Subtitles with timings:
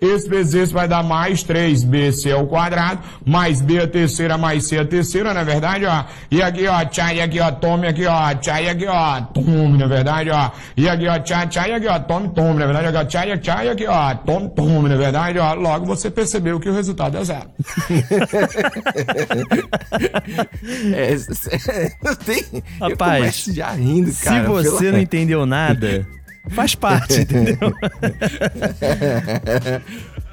[0.00, 4.78] esse vezes esse vai dar mais 3bc ao quadrado, mais b a terceira, mais c
[4.78, 6.04] a terceira, não é verdade, ó?
[6.30, 9.78] E aqui, ó, tchá, e aqui, ó, tome, aqui, ó, tchá, e aqui, ó, tome,
[9.78, 10.50] não é verdade, ó?
[10.76, 13.26] E aqui, ó, tchá, tchá, e aqui, ó, tome, tome, não é verdade, ó, tchá,
[13.26, 15.54] e tchá, e aqui, ó, tome, tome, não é verdade, ó?
[15.54, 17.50] Logo você percebeu que o resultado é zero.
[20.94, 21.16] É,
[22.02, 22.44] não tem.
[22.80, 24.42] eu Rapaz, já rindo, cara.
[24.42, 26.06] Se você não entendeu nada,
[26.50, 27.56] faz parte, entendeu?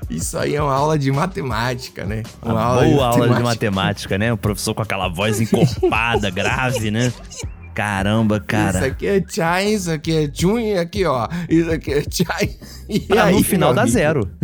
[0.09, 2.23] Isso aí é uma aula de matemática, né?
[2.41, 4.33] Uma Uma boa aula de matemática, né?
[4.33, 7.11] O professor com aquela voz encorpada, grave, né?
[7.73, 8.85] Caramba, Isso cara.
[8.85, 11.27] aqui é chai, isso aqui é chun, e aqui, ó.
[11.49, 12.49] Isso aqui é chai.
[12.89, 14.29] E Pra aí, no final dá zero.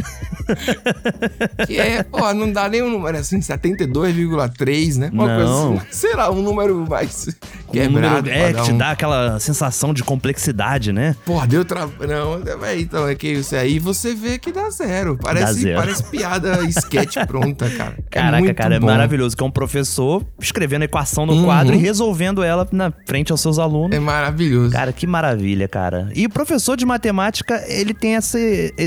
[1.67, 5.09] Que é, ó, não dá nem um número assim, 72,3, né?
[5.13, 5.35] Uma Não.
[5.67, 5.91] coisa assim.
[5.91, 7.27] Será um número mais
[7.67, 8.15] Um quebrado.
[8.27, 11.15] número- é, que te um- dá aquela sensação de complexidade, né?
[11.25, 11.87] Porra, deu tra...
[11.87, 15.17] Não, é, então é que isso aí você vê que dá zero.
[15.21, 15.77] Parece, zero.
[15.79, 17.95] parece piada sketch pronta, cara.
[17.99, 18.87] É Caraca, muito cara, é bom.
[18.87, 19.37] maravilhoso.
[19.37, 21.45] Que é um professor escrevendo a equação no Uhum.
[21.45, 23.95] quadro e resolvendo ela na frente aos seus alunos.
[23.95, 24.71] É maravilhoso.
[24.71, 26.09] Cara, que maravilha, cara.
[26.15, 28.37] E o professor de matemática, ele tem essa.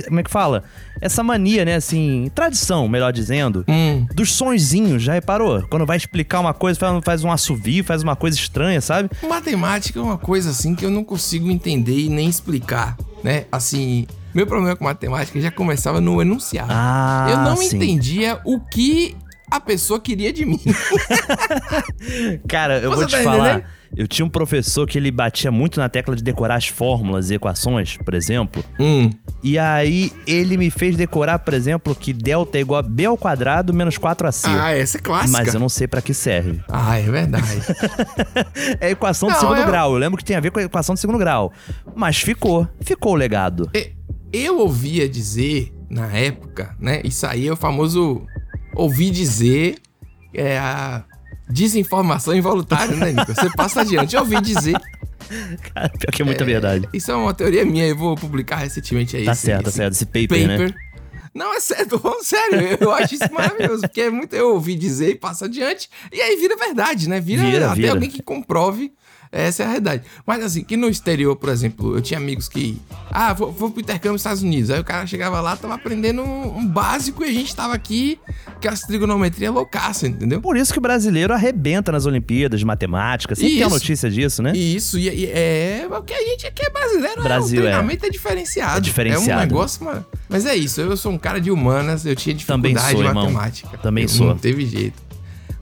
[0.09, 0.65] Como é que fala?
[1.01, 1.75] Essa mania, né?
[1.75, 3.65] Assim, tradição, melhor dizendo.
[3.69, 4.07] Hum.
[4.15, 5.63] Dos sonzinhos, já reparou?
[5.69, 9.11] Quando vai explicar uma coisa, faz- faz um assovio, faz uma coisa estranha, sabe?
[9.29, 13.47] Matemática é uma coisa assim que eu não consigo entender e nem explicar, né?
[13.51, 16.71] Assim, meu problema com matemática já começava no enunciado.
[16.73, 17.77] Ah, eu não sim.
[17.77, 19.17] entendia o que
[19.51, 20.61] a pessoa queria de mim.
[22.49, 23.49] Cara, eu Você vou te tá falar.
[23.55, 23.65] entendendo?
[23.95, 27.35] Eu tinha um professor que ele batia muito na tecla de decorar as fórmulas e
[27.35, 28.65] equações, por exemplo.
[28.81, 29.11] hum.
[29.45, 33.19] E aí ele me fez decorar, por exemplo, que delta é igual a b ao
[33.19, 34.45] quadrado menos 4ac.
[34.49, 35.33] Ah, essa é clássica.
[35.39, 36.61] Mas eu não sei pra que serve.
[36.69, 37.43] Ah, é verdade.
[38.81, 39.93] É equação de Não, segundo eu- grau.
[39.93, 41.53] Eu lembro que tem a ver com a equação de segundo grau.
[41.95, 42.67] Mas ficou.
[42.81, 43.71] Ficou o legado.
[44.33, 47.01] Eu ouvia dizer, na época, né?
[47.05, 48.25] Isso aí é o famoso
[48.75, 49.77] ouvi dizer,
[50.33, 51.05] é a
[51.53, 53.35] desinformação involuntária, né, Nico?
[53.35, 54.15] Você passa adiante.
[54.17, 54.75] Eu ouvi dizer.
[55.75, 56.89] Cara, pior que é muita verdade.
[56.93, 59.25] Isso é uma teoria minha, eu vou publicar recentemente aí.
[59.25, 59.95] Tá esse- certo, tá certo.
[59.95, 60.75] Esse paper, né?
[61.35, 62.77] Não, é sério, tô falando sério.
[62.79, 66.37] Eu acho isso maravilhoso, porque é muito eu ouvi dizer e passa adiante, e aí
[66.37, 67.21] vira verdade, né?
[67.21, 67.93] Vira, Vira, até vira.
[67.93, 68.93] alguém que comprove
[69.33, 70.03] essa é a realidade.
[70.27, 72.79] Mas assim, que no exterior, por exemplo, eu tinha amigos que.
[73.11, 74.69] Ah, vou, vou pro intercâmbio nos Estados Unidos.
[74.69, 78.19] Aí o cara chegava lá, tava aprendendo um, básico e a gente tava aqui,
[78.61, 80.41] que as trigonometria loucaça, entendeu?
[80.41, 83.35] Por isso que o brasileiro arrebenta nas Olimpíadas de matemática.
[83.35, 83.75] Sempre tem a Isso.
[83.75, 84.53] notícia disso, né?
[84.55, 87.69] Isso, e, e é o que a gente aqui é brasileiro, Brasil, é, é.
[87.69, 88.11] o treinamento é.
[88.11, 88.77] diferenciado.
[88.77, 89.31] É diferenciado.
[89.31, 90.05] É um negócio, mano.
[90.29, 93.09] Mas é isso, eu sou um cara de humanas, eu tinha Também dificuldade sou, de
[93.09, 93.25] irmão.
[93.25, 93.79] matemática.
[93.79, 94.27] Também Eu- sou.
[94.27, 95.12] Não teve jeito.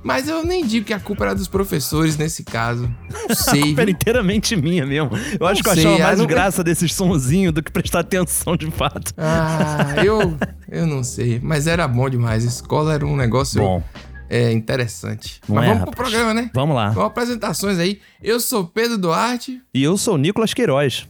[0.02, 2.90] Mas eu nem digo que a culpa era dos professores nesse caso.
[3.12, 3.60] Não sei.
[3.60, 5.10] culpa era inteiramente minha mesmo.
[5.38, 8.56] Eu acho que eu sei, achava mais não- graça desses sonzinhos do que prestar atenção
[8.56, 9.12] de fato.
[9.18, 10.36] Ah, eu,
[10.70, 11.38] eu não sei.
[11.42, 12.44] Mas era bom demais.
[12.44, 13.82] Escola era um negócio Bom,
[14.30, 15.38] é, interessante.
[15.46, 16.08] Não Mas é, vamos pro rapaz?
[16.10, 16.50] programa, né?
[16.54, 16.88] vamos lá.
[16.90, 18.00] Vamos apresentações aí.
[18.22, 21.06] Eu sou Pedro Duarte E eu sou Nicolas Queiroz.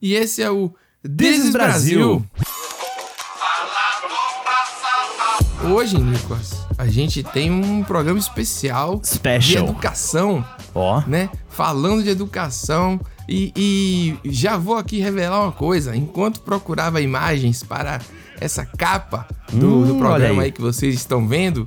[0.00, 0.68] e esse é o
[1.02, 1.98] This This is is Brasil.
[2.20, 2.26] Brasil.
[5.72, 9.64] Hoje, Nicolas, a gente tem um programa especial de Special.
[9.64, 10.44] educação,
[10.74, 11.28] Ó, né?
[11.48, 13.00] Falando de educação.
[13.28, 15.96] E, e já vou aqui revelar uma coisa.
[15.96, 18.00] Enquanto procurava imagens para
[18.40, 20.46] essa capa do, Hum, do programa aí.
[20.46, 21.66] aí que vocês estão vendo,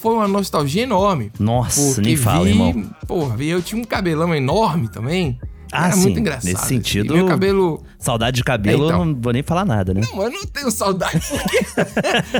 [0.00, 1.30] foi uma nostalgia enorme.
[1.38, 2.90] nossa, Porque nem fala, vi, irmão.
[3.06, 5.38] porra, vi, eu tinha um cabelão enorme também.
[5.72, 6.44] Ah, Era sim, muito engraçado.
[6.52, 7.82] nesse sentido- Meu cabelo.
[7.98, 9.00] Saudade de cabelo, É, então.
[9.00, 10.00] eu não vou nem falar nada, né?
[10.02, 11.64] Não, eu não tenho saudade porque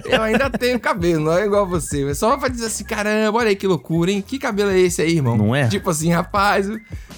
[0.14, 2.08] eu ainda tenho cabelo, não é igual você.
[2.08, 4.22] É só pra dizer assim, caramba, olha aí que loucura, hein?
[4.24, 5.36] Que cabelo é esse aí, irmão?
[5.36, 5.66] Não é?
[5.68, 6.68] Tipo assim, rapaz.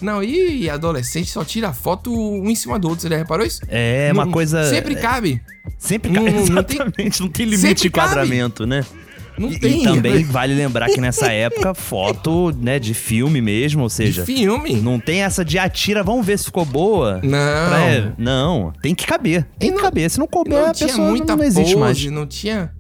[0.01, 3.61] Não, e adolescente só tira foto um em cima do outro, você já reparou isso?
[3.69, 4.65] É uma Não- coisa.
[4.71, 5.43] Sempre cabe.
[5.79, 8.85] Sempre Não- cai, não- tem- exatamente, não tem limite de enquadramento, né?
[9.39, 9.81] Não E, tem.
[9.81, 14.25] e também vale lembrar que nessa época, foto, né, de filme mesmo, ou De seja,
[14.25, 14.75] filme.
[14.81, 17.21] não tem essa de atira, vamos ver se ficou boa.
[17.23, 17.31] Não.
[17.69, 19.47] Pra- não, tem que caber.
[19.59, 20.11] Tem E que não- caber.
[20.11, 22.05] Se não couber, Não a tinha pessoa muita não existe pose, mais.
[22.07, 22.73] não tinha.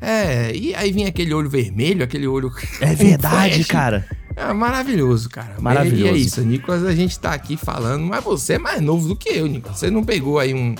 [0.00, 2.50] É, e aí vinha aquele olho vermelho, aquele olho.
[2.80, 4.04] É verdade, cara.
[4.36, 5.54] É maravilhoso, cara.
[5.58, 6.04] Maravilhoso.
[6.04, 9.16] E é isso, Nicolas, a gente tá aqui falando, mas você é mais novo do
[9.16, 9.78] que eu, Nicolas.
[9.78, 10.74] Você não pegou aí um,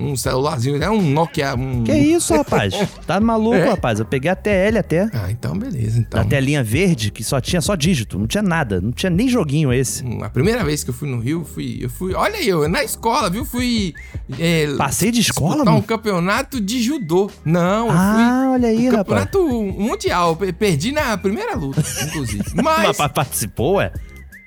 [0.00, 0.88] um celularzinho, né?
[0.90, 1.54] Um Nokia.
[1.54, 1.84] Um...
[1.84, 2.74] Que isso, rapaz?
[3.06, 3.68] Tá maluco, É?
[3.68, 3.98] rapaz?
[4.00, 5.08] Eu peguei a TL até.
[5.12, 6.20] Ah, então beleza, então.
[6.22, 9.72] Na telinha verde, que só tinha só dígito, não tinha nada, não tinha nem joguinho
[9.72, 10.04] esse.
[10.04, 12.14] Hum, A primeira vez que eu fui no Rio, fui, eu fui.
[12.14, 13.44] Olha aí, eu na escola, viu?
[13.44, 13.92] Fui.
[14.38, 15.86] É, Passei de escola, disputar um mano?
[15.86, 17.30] campeonato de judô.
[17.44, 18.96] Não, eu Ah, olha aí, fui.
[18.96, 19.24] rapaz.
[19.30, 20.36] Campeonato mundial.
[20.36, 22.44] Pe- Perdi na primeira luta, inclusive.
[22.54, 23.92] Mas Mas, pa- participou, é?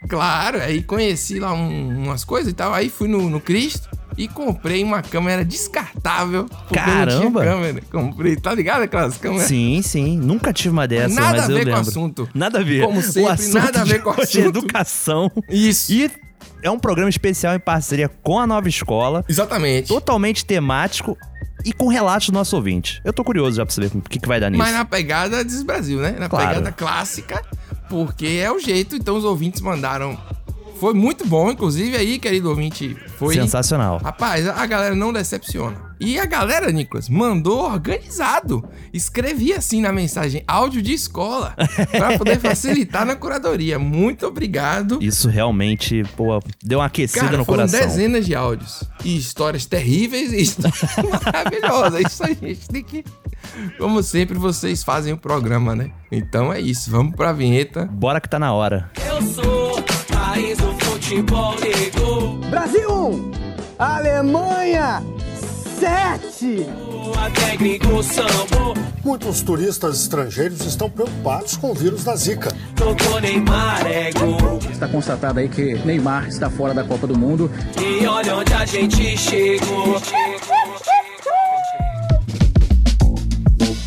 [0.07, 2.73] Claro, aí conheci lá um- umas coisas e tal.
[2.73, 3.89] Aí fui no, no Cristo.
[4.15, 6.45] e comprei uma câmera descartável.
[6.71, 7.43] Caramba!
[7.43, 7.81] Câmera.
[7.91, 9.47] Comprei, tá ligado aquelas câmeras?
[9.47, 10.19] Sim, sim.
[10.19, 11.89] Nunca tive uma dessa, Nada mas a eu ver com o lembro.
[11.89, 12.29] assunto.
[12.31, 12.85] Nada a ver.
[12.85, 14.45] Como sempre, nada a ver com o é assunto.
[14.49, 15.31] educação.
[15.49, 15.91] Isso.
[15.91, 16.11] E
[16.61, 19.87] é um programa especial em parceria com a Nova Escola, Exatamente.
[19.87, 21.17] totalmente temático
[21.65, 23.01] e com relatos do nosso ouvinte.
[23.03, 24.61] Eu tô curioso já pra saber o que, que vai dar nisso.
[24.61, 26.15] Mas na pegada Brasil, né?
[26.19, 26.49] Na Claro.
[26.49, 27.41] pegada clássica,
[27.89, 28.95] porque é o jeito.
[28.95, 30.17] Então os ouvintes mandaram.
[30.79, 32.97] Foi muito bom, inclusive aí, querido ouvinte.
[33.17, 33.35] Foi.
[33.35, 33.99] Sensacional.
[34.03, 35.93] Rapaz, a galera não decepciona.
[35.97, 38.67] E a galera, Nicolas, mandou organizado.
[38.91, 41.55] Escrevi assim na mensagem, áudio de escola,
[41.91, 43.79] pra poder facilitar na curadoria.
[43.79, 44.99] Muito obrigado.
[45.01, 47.79] Isso realmente, pô, deu uma aquecida Cara, no foram coração.
[47.79, 48.83] dezenas de áudios.
[49.05, 50.81] E histórias terríveis e histórias
[51.23, 52.01] maravilhosas.
[52.11, 53.05] Isso aí, a gente tem que.
[53.77, 55.91] Como sempre, vocês fazem o programa, né?
[56.11, 56.89] Então é isso.
[56.89, 57.85] Vamos pra vinheta.
[57.85, 58.89] Bora que tá na hora.
[59.05, 62.33] Eu sou raiz do futebol negro.
[62.49, 63.31] Brasil 1,
[63.79, 65.03] Alemanha
[65.79, 66.65] 7.
[67.17, 68.73] Até gringo sambo.
[69.03, 72.53] Muitos turistas estrangeiros estão preocupados com o vírus da Zika.
[72.75, 74.59] Tocou Neymar é gol.
[74.71, 77.51] Está constatado aí que Neymar está fora da Copa do Mundo.
[77.81, 80.01] E olha onde a gente chegou.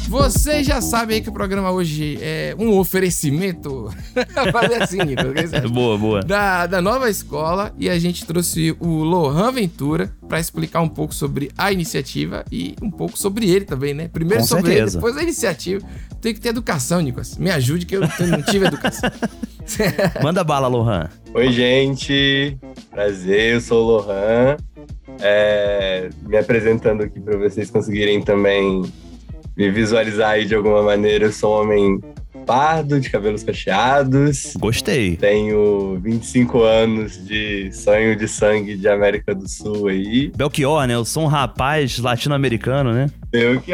[0.09, 3.93] Vocês já sabem aí que o programa hoje é um oferecimento.
[4.53, 5.51] Fazer assim, Nicolas.
[5.71, 6.21] Boa, boa.
[6.23, 11.13] Da, da nova escola e a gente trouxe o Lohan Ventura para explicar um pouco
[11.15, 14.09] sobre a iniciativa e um pouco sobre ele também, né?
[14.09, 14.85] Primeiro Com sobre certeza.
[14.85, 15.85] ele, depois a iniciativa.
[16.21, 17.37] Tem que ter educação, Nicolas.
[17.37, 19.11] Me ajude que eu não tive educação.
[20.23, 21.11] Manda bala, Lohan.
[21.35, 22.57] Oi, gente.
[22.91, 24.57] Prazer, eu sou o Lohan.
[25.21, 28.83] É, me apresentando aqui para vocês conseguirem também
[29.57, 31.27] me visualizar aí de alguma maneira.
[31.27, 32.01] Eu sou um homem
[32.47, 34.55] pardo, de cabelos cacheados.
[34.59, 35.17] Gostei.
[35.17, 40.31] Tenho 25 anos de sonho de sangue de América do Sul aí.
[40.37, 40.95] Belchior, né?
[40.95, 43.11] Eu sou um rapaz latino-americano, né?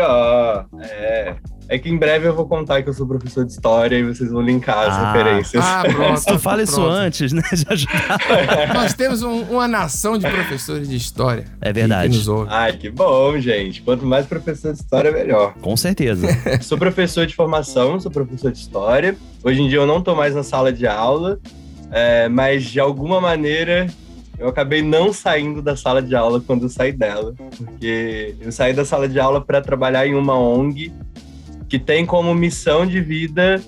[0.01, 0.65] Ó.
[0.81, 1.37] É.
[1.75, 4.31] É que em breve eu vou contar que eu sou professor de história e vocês
[4.31, 5.13] vão linkar as Ah.
[5.13, 5.65] referências.
[5.65, 6.19] Ah, pronto.
[6.21, 6.91] Se tu fala isso pronto.
[6.91, 7.43] antes, né?
[7.75, 7.89] Já.
[8.75, 11.45] Nós temos um- uma nação de professores de história.
[11.63, 12.11] É verdade.
[12.11, 12.51] Que nos ouve.
[12.53, 13.81] Ai, que bom, gente.
[13.81, 15.55] Quanto mais professor de história, melhor.
[15.63, 16.27] Com certeza.
[16.61, 19.17] Sou professor de formação, sou professor de história.
[19.43, 21.41] Hoje em dia eu não tô mais na sala de aula,
[21.91, 23.87] é, mas de alguma maneira
[24.39, 28.75] eu acabei não saindo da sala de aula quando eu saí dela, porque eu saí
[28.75, 30.93] da sala de aula para trabalhar em uma ONG
[31.73, 33.59] que tem como missão de vida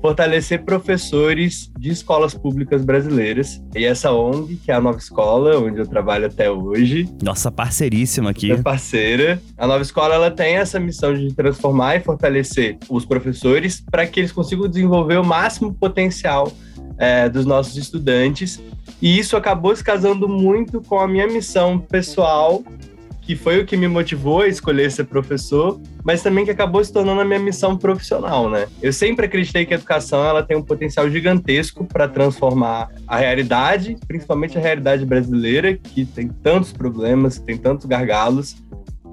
[0.00, 3.62] fortalecer professores de escolas públicas brasileiras.
[3.72, 8.30] E essa ONG, que é a Nova Escola, onde eu trabalho até hoje, Nossa parceiríssima
[8.30, 8.50] aqui.
[8.50, 9.40] é parceira.
[9.56, 14.18] A nova escola ela tem essa missão de transformar e fortalecer os professores para que
[14.18, 16.52] eles consigam desenvolver o máximo potencial
[16.98, 18.60] é, dos nossos estudantes.
[19.00, 22.64] E isso acabou se casando muito com a minha missão pessoal,
[23.22, 26.92] que foi o que me motivou a escolher ser professor, mas também que acabou se
[26.92, 28.66] tornando a minha missão profissional, né?
[28.82, 33.96] Eu sempre acreditei que a educação ela tem um potencial gigantesco para transformar a realidade,
[34.06, 38.56] principalmente a realidade brasileira, que tem tantos problemas, tem tantos gargalos.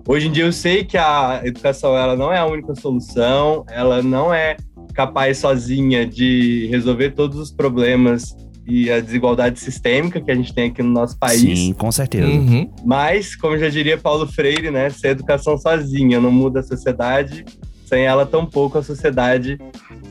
[0.07, 4.01] Hoje em dia eu sei que a educação ela não é a única solução, ela
[4.01, 4.57] não é
[4.95, 8.35] capaz sozinha de resolver todos os problemas
[8.69, 11.41] e a desigualdade sistêmica que a gente tem aqui no nosso país.
[11.41, 12.27] Sim, com certeza.
[12.27, 12.71] Uhum.
[12.85, 17.43] Mas, como já diria Paulo Freire, né, se a educação sozinha não muda a sociedade,
[17.85, 19.57] sem ela tampouco a sociedade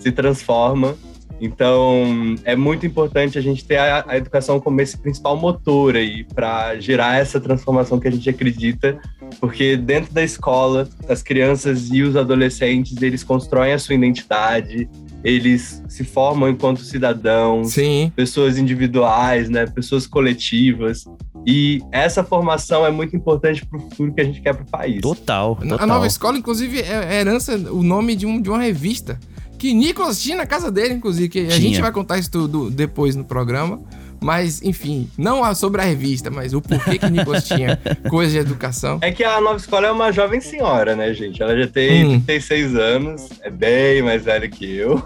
[0.00, 0.96] se transforma.
[1.40, 6.24] Então, é muito importante a gente ter a, a educação como esse principal motor aí
[6.24, 9.00] para gerar essa transformação que a gente acredita,
[9.40, 14.88] porque dentro da escola, as crianças e os adolescentes, eles constroem a sua identidade,
[15.24, 18.12] eles se formam enquanto cidadãos, Sim.
[18.14, 21.04] pessoas individuais, né, pessoas coletivas.
[21.46, 24.68] E essa formação é muito importante para o futuro que a gente quer para o
[24.68, 25.00] país.
[25.00, 25.78] Total, total.
[25.80, 29.18] A nova escola, inclusive, é é herança, o nome de, um, de uma revista
[29.58, 31.58] que Nicolas tinha na casa dele, inclusive, que a Tinha.
[31.60, 33.80] gente vai contar isso tudo depois no programa.
[34.20, 37.78] Mas, enfim, não a- sobre a revista, mas o porquê que Nicolas tinha
[38.10, 38.98] coisa de educação.
[39.00, 41.42] É que a nova escola é uma jovem senhora, né, gente?
[41.42, 42.20] Ela já tem Hum.
[42.20, 44.96] 36 anos, é bem mais velha que eu.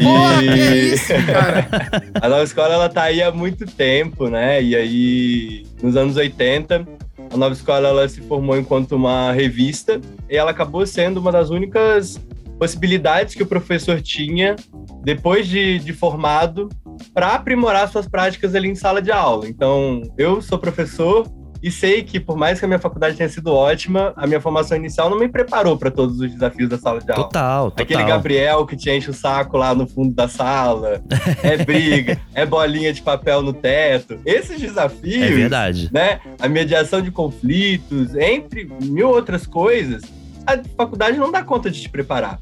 [0.00, 1.68] Porra, que é isso, cara?
[2.22, 4.62] a nova escola ela tá aí há muito tempo, né?
[4.62, 6.86] E aí, nos anos 80,
[7.30, 10.00] a nova escola ela se formou enquanto uma revista
[10.30, 12.18] e ela acabou sendo uma das únicas
[12.58, 14.56] possibilidades que o professor tinha
[15.04, 16.68] depois de, de formado
[17.14, 19.48] para aprimorar suas práticas ali em sala de aula.
[19.48, 21.26] Então, eu sou professor
[21.60, 24.76] E sei que, por mais que a minha faculdade tenha sido ótima, a minha formação
[24.76, 27.24] inicial não me preparou para todos os desafios da sala de aula.
[27.24, 27.82] Total, total.
[27.82, 31.02] Aquele Gabriel que te enche o saco lá no fundo da sala,
[31.42, 34.20] é briga, é bolinha de papel no teto.
[34.24, 35.90] Esses desafios, É verdade.
[35.92, 36.20] né?
[36.40, 40.02] A mediação de conflitos, entre mil outras coisas,
[40.48, 42.40] a faculdade não dá conta de te preparar.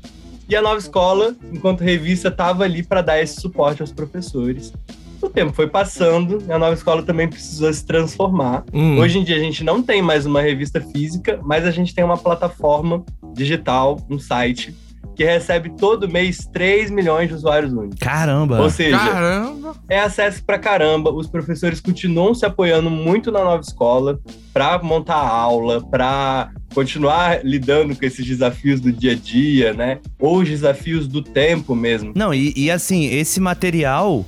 [0.49, 4.73] E a nova escola, enquanto revista, estava ali para dar esse suporte aos professores.
[5.21, 8.65] O tempo foi passando e a nova escola também precisou se transformar.
[8.73, 8.99] Hum.
[8.99, 12.05] Hoje em dia a gente não tem mais uma revista física, mas a gente tem
[12.05, 14.73] uma plataforma digital, um site,
[15.17, 17.99] que recebe todo mês 3 milhões de usuários únicos.
[17.99, 18.61] Caramba.
[18.61, 19.75] Ou seja, Caramba!
[19.89, 21.11] é acesso pra caramba.
[21.11, 24.21] Os professores continuam se apoiando muito na nova escola
[24.53, 30.01] para montar aula, para continuar lidando com esses desafios do dia a dia, né?
[30.19, 32.13] Ou os desafios do tempo mesmo.
[32.15, 34.27] Não, e, e assim, esse material,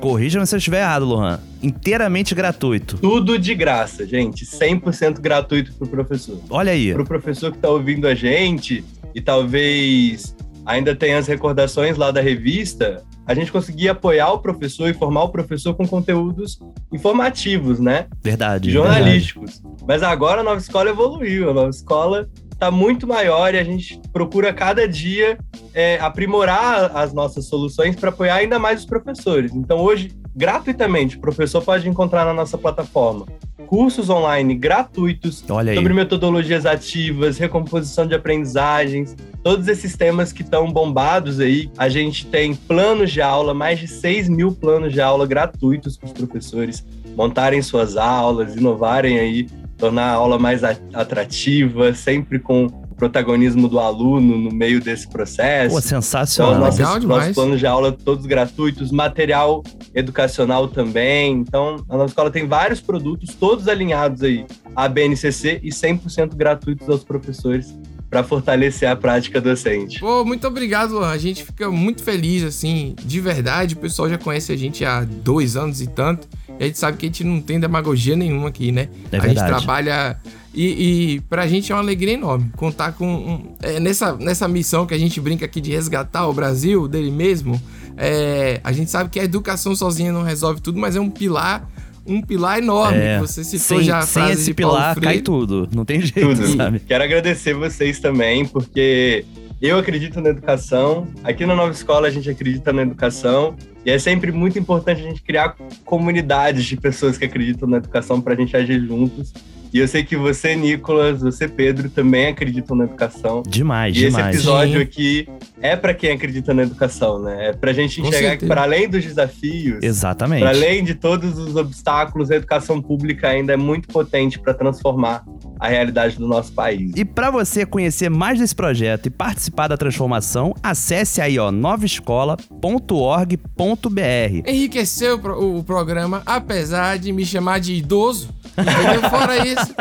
[0.00, 2.98] corrija-me se eu estiver errado, Lohan, inteiramente gratuito.
[2.98, 4.44] Tudo de graça, gente.
[4.44, 6.38] 100% gratuito pro professor.
[6.48, 6.92] Olha aí.
[6.92, 8.84] Pro professor que tá ouvindo a gente
[9.16, 14.90] e talvez ainda tenha as recordações lá da revista, a gente conseguia apoiar o professor
[14.90, 16.60] e formar o professor com conteúdos
[16.92, 18.08] informativos, né?
[18.22, 18.70] Verdade.
[18.70, 18.70] verdade.
[18.70, 19.62] jornalísticos.
[19.88, 23.98] Mas agora a nova escola evoluiu, a nova escola está muito maior e a gente
[24.12, 25.38] procura cada dia
[25.72, 29.54] é, aprimorar as nossas soluções para apoiar ainda mais os professores.
[29.54, 33.26] Então hoje, gratuitamente, o professor pode encontrar na nossa plataforma.
[33.66, 35.42] Cursos online gratuitos
[35.74, 41.70] sobre metodologias ativas, recomposição de aprendizagens, todos esses temas que estão bombados aí.
[41.78, 46.06] A gente tem planos de aula, mais de 6 mil planos de aula gratuitos para
[46.06, 46.84] os professores
[47.16, 54.38] montarem suas aulas, inovarem aí, tornar a aula mais atrativa, sempre com protagonismo do aluno
[54.38, 55.70] no meio desse processo.
[55.74, 56.58] Pô, Então, sensacional.
[56.58, 57.20] nossos, Legal demais.
[57.20, 59.62] nossos planos de aula todos gratuitos, material
[59.94, 61.32] educacional também.
[61.32, 66.88] Então, a nossa escola tem vários produtos, todos alinhados aí à BNCC e 100% gratuitos
[66.88, 67.74] aos professores
[68.08, 69.98] para fortalecer a prática docente.
[69.98, 71.10] Pô, muito obrigado, Luan.
[71.10, 73.74] A gente fica muito feliz, assim, de verdade.
[73.74, 76.28] O pessoal já conhece a gente há dois anos e tanto.
[76.58, 78.88] E a gente sabe que a gente não tem demagogia nenhuma aqui, né?
[79.10, 80.16] É a gente trabalha.
[80.56, 83.06] E, e pra gente é uma alegria enorme contar com.
[83.06, 87.10] um- é, nessa, nessa missão que a gente brinca aqui de resgatar o Brasil dele
[87.10, 87.60] mesmo.
[87.96, 91.68] é, a gente sabe que a educação sozinha não resolve tudo, mas é um pilar.
[92.06, 92.98] Um pilar enorme.
[92.98, 95.14] É, Você citou sem, já a sem frase esse de Paulo pilar, Freire.
[95.14, 95.68] cai tudo.
[95.74, 96.56] Não tem jeito, Tudo.
[96.56, 96.78] sabe?
[96.80, 99.24] Quero agradecer vocês também, porque
[99.60, 101.08] eu acredito na educação.
[101.24, 103.56] Aqui na Nova Escola a gente acredita na educação.
[103.84, 108.20] E é sempre muito importante a gente criar comunidades de pessoas que acreditam na educação
[108.20, 109.32] para a gente agir juntos.
[109.76, 113.42] E eu sei que você, Nicolas, você, Pedro, também acreditam na educação.
[113.46, 114.34] Demais, E esse demais.
[114.34, 114.82] episódio Sim.
[114.82, 115.28] aqui
[115.60, 117.48] é para quem acredita na educação, né?
[117.48, 120.40] É para a gente enxergar que, para além dos desafios, Exatamente.
[120.40, 125.22] para além de todos os obstáculos, a educação pública ainda é muito potente para transformar
[125.60, 126.92] a realidade do nosso país.
[126.96, 134.48] E para você conhecer mais desse projeto e participar da transformação, acesse aí, ó, novaescola.org.br.
[134.48, 138.28] enriqueceu o pro- o programa, apesar de me chamar de idoso.
[138.58, 139.10] Entendeu?
[139.10, 139.74] Fora isso,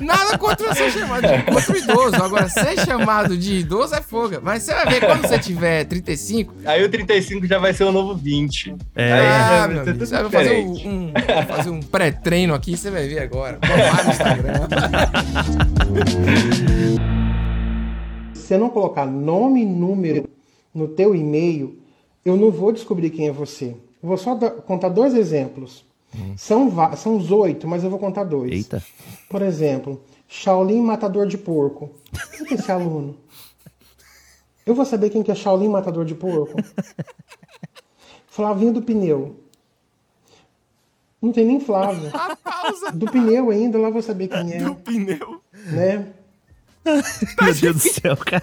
[0.00, 2.22] nada contra ser chamado de contra o idoso.
[2.22, 4.40] Agora, ser chamado de idoso é foga.
[4.42, 6.54] Mas você vai ver quando você tiver 35.
[6.64, 8.74] Aí o 35 já vai ser o novo 20.
[8.94, 9.12] É.
[9.12, 10.72] Aí ah, meu amigo, tudo você vai fazer um,
[11.08, 11.12] um-
[11.48, 13.58] fazer um pré-treino aqui, você vai ver agora.
[13.60, 14.52] Bombar no Instagram.
[18.34, 20.28] Se você não colocar nome e número
[20.74, 21.78] no teu e-mail,
[22.24, 23.76] eu não vou descobrir quem é você.
[24.02, 25.84] Eu vou só contar dois exemplos.
[26.36, 28.50] São, va- são os oito, mas eu vou contar dois.
[28.52, 28.82] Eita.
[29.28, 31.90] Por exemplo, Shaolin Matador de Porco.
[32.36, 33.16] Quem que é esse aluno?
[34.66, 36.56] Eu vou saber quem que é Shaolin Matador de Porco?
[38.28, 39.36] Flavinho do Pneu.
[41.20, 42.10] Não tem nem Flávio.
[42.94, 44.58] Do pneu ainda, lá eu vou saber quem é.
[44.64, 45.42] Do pneu.
[45.52, 46.06] Né?
[46.82, 48.42] Meu Deus do céu, cara.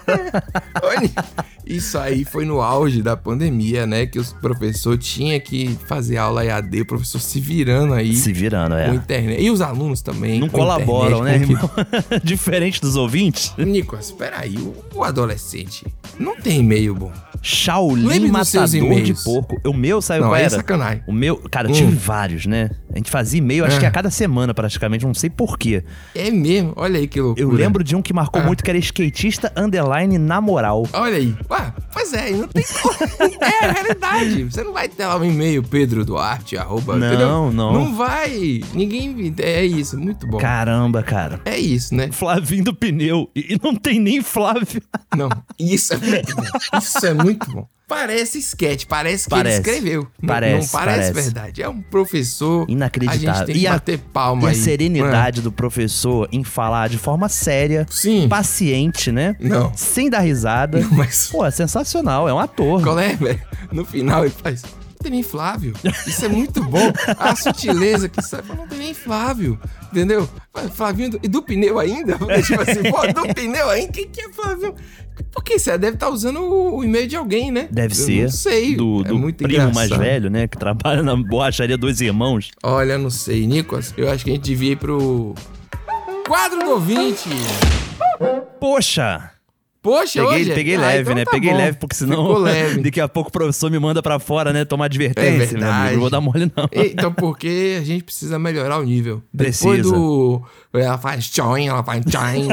[0.80, 1.10] Olha,
[1.68, 4.06] Isso aí foi no auge da pandemia, né?
[4.06, 8.70] Que os professores tinham que fazer aula EAD, o professor se virando aí Se virando,
[8.72, 8.94] com é.
[8.94, 9.42] internet.
[9.42, 10.40] E os alunos também.
[10.40, 12.20] Não com colaboram, né, internet, com irmão?
[12.24, 13.52] Diferente dos ouvintes.
[13.58, 14.56] Nicolas, peraí,
[14.94, 15.86] o, adolescente
[16.18, 17.12] não tem e-mail bom.
[17.40, 19.14] Shaolin Matador de.
[19.22, 19.60] Porco.
[19.64, 20.50] O meu, sabe Não, qual é era?
[20.50, 21.02] sacanagem.
[21.06, 21.72] O meu, cara, Hum.
[21.72, 22.70] tive vários, né?
[22.92, 23.80] A gente fazia e-mail, acho É.
[23.80, 25.84] que a cada semana praticamente, não sei porquê.
[26.14, 27.42] É mesmo, olha aí que loucura.
[27.46, 28.44] Eu lembro de um que marcou Ah.
[28.44, 30.84] muito, que era skatista underline na moral.
[30.92, 31.34] Olha aí.
[31.50, 31.57] Ué,
[31.92, 32.94] pois é, não tem como.
[33.42, 34.44] É a realidade.
[34.44, 37.52] Você não vai ter lá um e-mail, Pedro Duarte, arroba, Não, entendeu?
[37.52, 37.72] não.
[37.72, 38.60] Não vai.
[38.72, 39.34] Ninguém.
[39.38, 40.38] É isso, muito bom.
[40.38, 41.40] Caramba, cara.
[41.44, 42.10] É isso, né?
[42.12, 43.28] Flavinho do pneu.
[43.34, 44.82] E e não tem nem Flávio.
[45.16, 46.44] Não, isso é muito bom.
[46.78, 47.66] Isso é muito bom.
[47.88, 49.56] Parece sketch, parece que Parece.
[49.56, 50.06] ele escreveu.
[50.20, 51.12] Não- Parece, não, parece, parece.
[51.14, 51.62] verdade.
[51.62, 52.66] É um professor.
[52.68, 53.20] A Inacreditável.
[53.34, 54.54] gente tem que E a- bater palma E a aí.
[54.54, 58.28] serenidade do professor em falar de forma séria, Sim.
[58.28, 59.34] paciente, né?
[59.40, 59.72] Não.
[59.74, 60.86] Sem dar risada.
[60.92, 62.82] Mas- Pô, é sensacional, é um ator.
[62.82, 63.40] Qual é, velho?
[63.72, 64.62] No final ele faz.
[64.98, 65.74] Não tem nem Flávio.
[66.06, 66.92] Isso é muito bom.
[67.18, 68.42] A sutileza que sai.
[68.42, 69.58] Fala, Não tem nem Flávio.
[69.92, 70.28] Entendeu?
[70.74, 72.18] Flavinho do, e do pneu ainda?
[72.44, 73.92] Tipo assim, pô, do pneu ainda?
[73.92, 74.74] Quem que é Flávio?
[75.32, 77.68] Porque você deve estar usando o, e-mail de alguém, né?
[77.70, 78.22] Deve Eu ser.
[78.24, 78.76] Não sei.
[78.76, 80.00] Do, é do muito primo mais engraçado.
[80.00, 80.48] velho, né?
[80.48, 82.50] Que trabalha na borracharia dos irmãos.
[82.62, 83.46] Olha, não sei.
[83.46, 85.34] Nicolas, eu acho que a gente devia ir pro.
[86.26, 87.28] Quadro do ouvinte.
[88.60, 89.30] Poxa!
[89.88, 90.54] Poxa, Peguei, hoje?
[90.54, 91.24] peguei Ah, leve, então né?
[91.24, 91.56] tá peguei bom.
[91.56, 92.82] leve, porque senão leve.
[92.84, 94.64] daqui a pouco o professor me manda pra fora, né?
[94.64, 95.92] Tomar advertência, É amigo.
[95.94, 96.68] Não vou dar mole, não.
[96.72, 99.22] Então, porque a gente precisa melhorar o nível.
[99.32, 99.94] Depois Precisa.
[99.94, 100.42] do.
[100.74, 102.48] Ela faz tchoin, ela faz tchoin.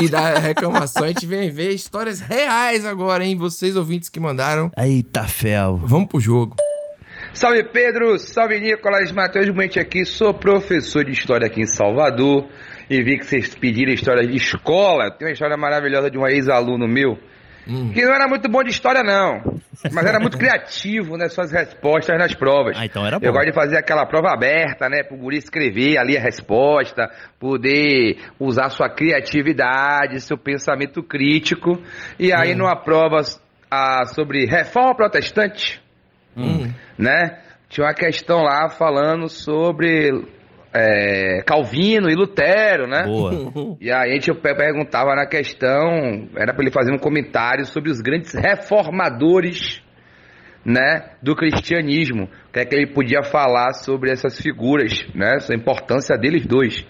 [0.00, 3.36] e, e da reclamação, a gente vem ver histórias reais agora, hein?
[3.36, 4.70] Vocês ouvintes que mandaram.
[4.78, 5.76] Eita, fel.
[5.82, 6.54] Vamos pro jogo.
[7.34, 12.46] Salve Pedro, salve Nicolas, Matheus Buente aqui, sou professor de história aqui em Salvador
[12.94, 15.10] e vi que vocês pediram história de escola.
[15.10, 17.18] Tem uma história maravilhosa de um ex-aluno meu
[17.64, 19.60] que não era muito bom de história não,
[19.92, 22.76] mas era muito criativo nas suas respostas nas provas.
[22.76, 23.26] Ah, então era bom.
[23.26, 27.08] Eu gosto de fazer aquela prova aberta, né, pro guri escrever ali a resposta,
[27.38, 31.80] poder usar sua criatividade, seu pensamento crítico.
[32.18, 33.22] E aí numa prova
[33.70, 35.80] ah, sobre reforma protestante,
[36.98, 37.38] né?
[37.68, 40.10] Tinha uma questão lá falando sobre
[40.74, 43.04] é, Calvino e Lutero, né?
[43.04, 43.76] Boa.
[43.80, 47.90] E aí a gente pe- perguntava na questão, era para ele fazer um comentário sobre
[47.90, 49.82] os grandes reformadores,
[50.64, 52.28] né, do cristianismo.
[52.48, 55.38] O que é que ele podia falar sobre essas figuras, né?
[55.50, 56.86] A importância deles dois.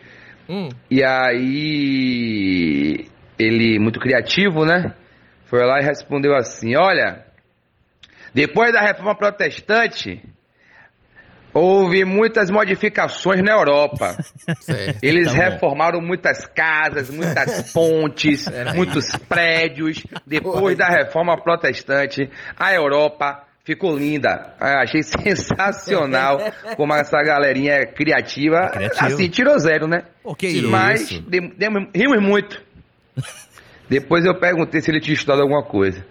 [0.48, 0.68] Hum.
[0.90, 3.06] E aí
[3.38, 4.94] ele, muito criativo, né?
[5.46, 7.24] Foi lá e respondeu assim: Olha,
[8.34, 10.20] depois da reforma protestante,
[11.54, 14.16] houve muitas modificações na Europa.
[14.60, 14.98] Certo.
[15.02, 15.38] Eles Tá bom.
[15.38, 20.02] reformaram muitas casas, muitas pontes, muitos prédios.
[20.26, 24.54] Depois da reforma protestante, a Europa ficou linda.
[24.58, 26.38] Ah, achei sensacional
[26.76, 28.68] como essa galerinha é criativa.
[28.70, 29.06] criativo.
[29.06, 30.02] Assim, tirou zero, né?
[30.36, 30.68] Que isso?
[30.68, 32.60] Mas dem- dem- rimos muito.
[33.88, 36.04] Depois eu perguntei se ele tinha estudado alguma coisa.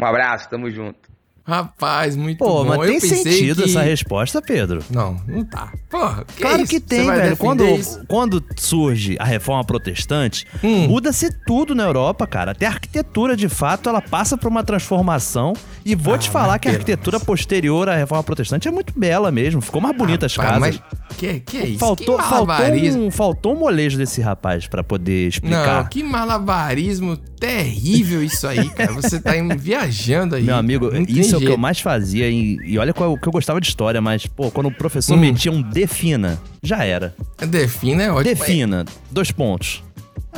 [0.00, 1.07] Um abraço, tamo junto.
[1.48, 2.76] Rapaz, muito Pô, bom.
[2.76, 4.84] mas tem sentido que- essa resposta, Pedro?
[4.90, 5.72] Não, não tá.
[5.88, 6.70] Porra, que Claro isso?
[6.70, 7.36] que tem, velho.
[7.38, 8.00] Quando, isso?
[8.06, 10.88] quando surge a reforma protestante, Hum.
[10.88, 12.50] muda-se tudo na Europa, cara.
[12.52, 15.54] Até a arquitetura, de fato, ela passa por uma transformação.
[15.84, 19.30] E vou Ah, te falar que a arquitetura posterior à reforma protestante é muito bela
[19.30, 19.62] mesmo.
[19.62, 20.58] Ficou mais bonita as casas.
[20.60, 20.80] Mas
[21.16, 21.78] que, que é isso?
[21.78, 22.66] Faltou, faltou,
[22.98, 25.88] um, faltou um molejo desse rapaz pra poder Não, explicar.
[25.88, 28.92] que malabarismo terrível isso aí, cara.
[28.92, 30.42] Você tá viajando aí.
[30.42, 31.58] Meu amigo, isso é o que eu jeito.
[31.58, 32.28] mais fazia.
[32.28, 35.20] E, e olha qual, que eu gostava de história, mas, pô, quando o professor Hum.
[35.20, 37.14] metia um defina, já era.
[37.48, 38.34] Defina é ótimo.
[38.34, 39.82] Defina, dois pontos.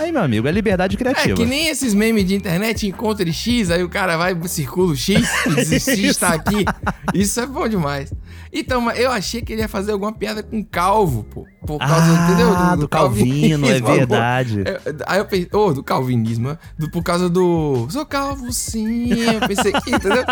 [0.00, 1.36] Aí, meu amigo, é liberdade É criativa.
[1.36, 5.20] que nem esses memes de internet, encontra X, aí o cara vai, circula o X,
[5.68, 6.64] diz X tá aqui.
[7.14, 8.12] Isso é bom demais.
[8.52, 11.46] Então, eu achei que ele ia fazer alguma piada com calvo, pô.
[11.66, 12.76] Por causa, Ah, entendeu?
[12.78, 14.64] do Calvino, é verdade.
[14.66, 17.86] É, Aí eu pensei, ô, do calvinismo, do, por causa do.
[17.90, 20.24] Sou calvo sim, eu pensei que, entendeu?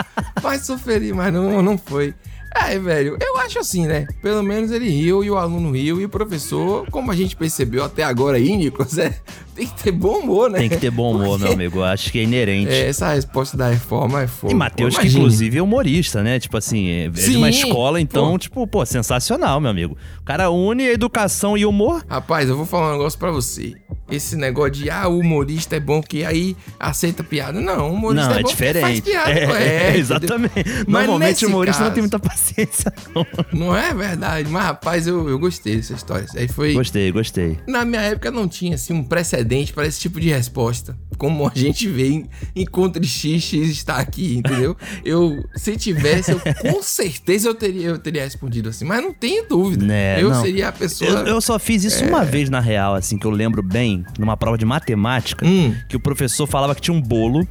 [0.62, 2.14] Sou feliz, mas não, não foi.
[2.54, 4.06] É, velho, eu acho assim, né?
[4.22, 7.84] Pelo menos ele riu e o aluno riu e o professor, como a gente percebeu
[7.84, 9.14] até agora aí, Nicolas, é,
[9.54, 10.58] tem que ter bom humor, né?
[10.58, 11.78] Tem que ter bom humor, Porque, meu amigo.
[11.78, 12.70] Eu Acho que é inerente.
[12.70, 14.52] É, essa resposta da reforma é fogo.
[14.52, 16.38] E Matheus, que inclusive é humorista, né?
[16.38, 18.38] Tipo assim, é é de uma Sim, escola, então, pô.
[18.38, 19.96] tipo, pô, sensacional, meu amigo.
[20.20, 22.04] O cara une a educação e humor.
[22.08, 23.74] Rapaz, eu vou falar um negócio pra você.
[24.10, 27.60] Esse negócio de, ah, o humorista é bom que aí aceita piada.
[27.60, 29.02] Não, o humorista Não, é é bom que faz diferente.
[29.02, 29.30] piada.
[29.30, 30.00] É, é, entendeu?
[30.00, 30.52] exatamente.
[30.86, 33.26] Mas Normalmente o humorista não caso- tem muita paciência, não.
[33.68, 36.24] Não é verdade, mas rapaz, eu, eu gostei dessa história.
[36.24, 36.72] Isso Aí foi.
[36.74, 37.58] Gostei, gostei.
[37.66, 40.96] Na minha época não tinha assim um precedente para esse tipo de resposta.
[41.16, 44.76] Como a gente vê em Encontre X, X está aqui, entendeu?
[45.04, 49.46] Eu, se tivesse, eu, com certeza eu teria, eu teria respondido assim, mas não tenho
[49.48, 49.84] dúvida.
[49.84, 50.42] Né, eu não.
[50.42, 51.10] seria a pessoa.
[51.10, 52.08] Eu, eu só fiz isso É.
[52.08, 55.74] uma vez na real, assim, que eu lembro bem, numa prova de matemática, Hum.
[55.88, 57.46] que o professor falava que tinha um bolo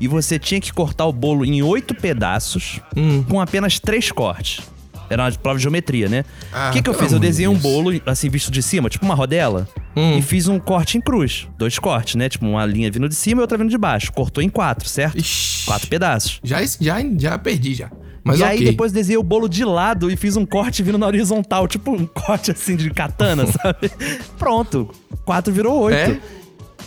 [0.00, 3.22] e você tinha que cortar o bolo em oito pedaços Hum.
[3.24, 4.60] com apenas três cortes.
[5.08, 6.24] Era uma prova de geometria, né?
[6.52, 7.12] Ah, O que, que eu fiz?
[7.12, 7.62] Eu desenhei um Deus.
[7.62, 10.18] bolo, assim, visto de cima, tipo uma rodela, Hum.
[10.18, 11.46] e fiz um corte em cruz.
[11.56, 12.28] Dois cortes, né?
[12.28, 14.12] Tipo, uma linha vindo de cima e outra vindo de baixo.
[14.12, 15.16] Cortou em quatro, certo?
[15.16, 15.64] Ixi.
[15.66, 16.40] Quatro pedaços.
[16.42, 17.88] Já, já, já perdi já.
[18.24, 18.58] Mas e ok.
[18.58, 21.92] aí depois desenhei o bolo de lado e fiz um corte vindo na horizontal, tipo
[21.92, 23.88] um corte assim de katana, sabe?
[24.36, 24.90] Pronto.
[25.26, 25.96] Quatro virou oito.
[26.12, 26.18] É?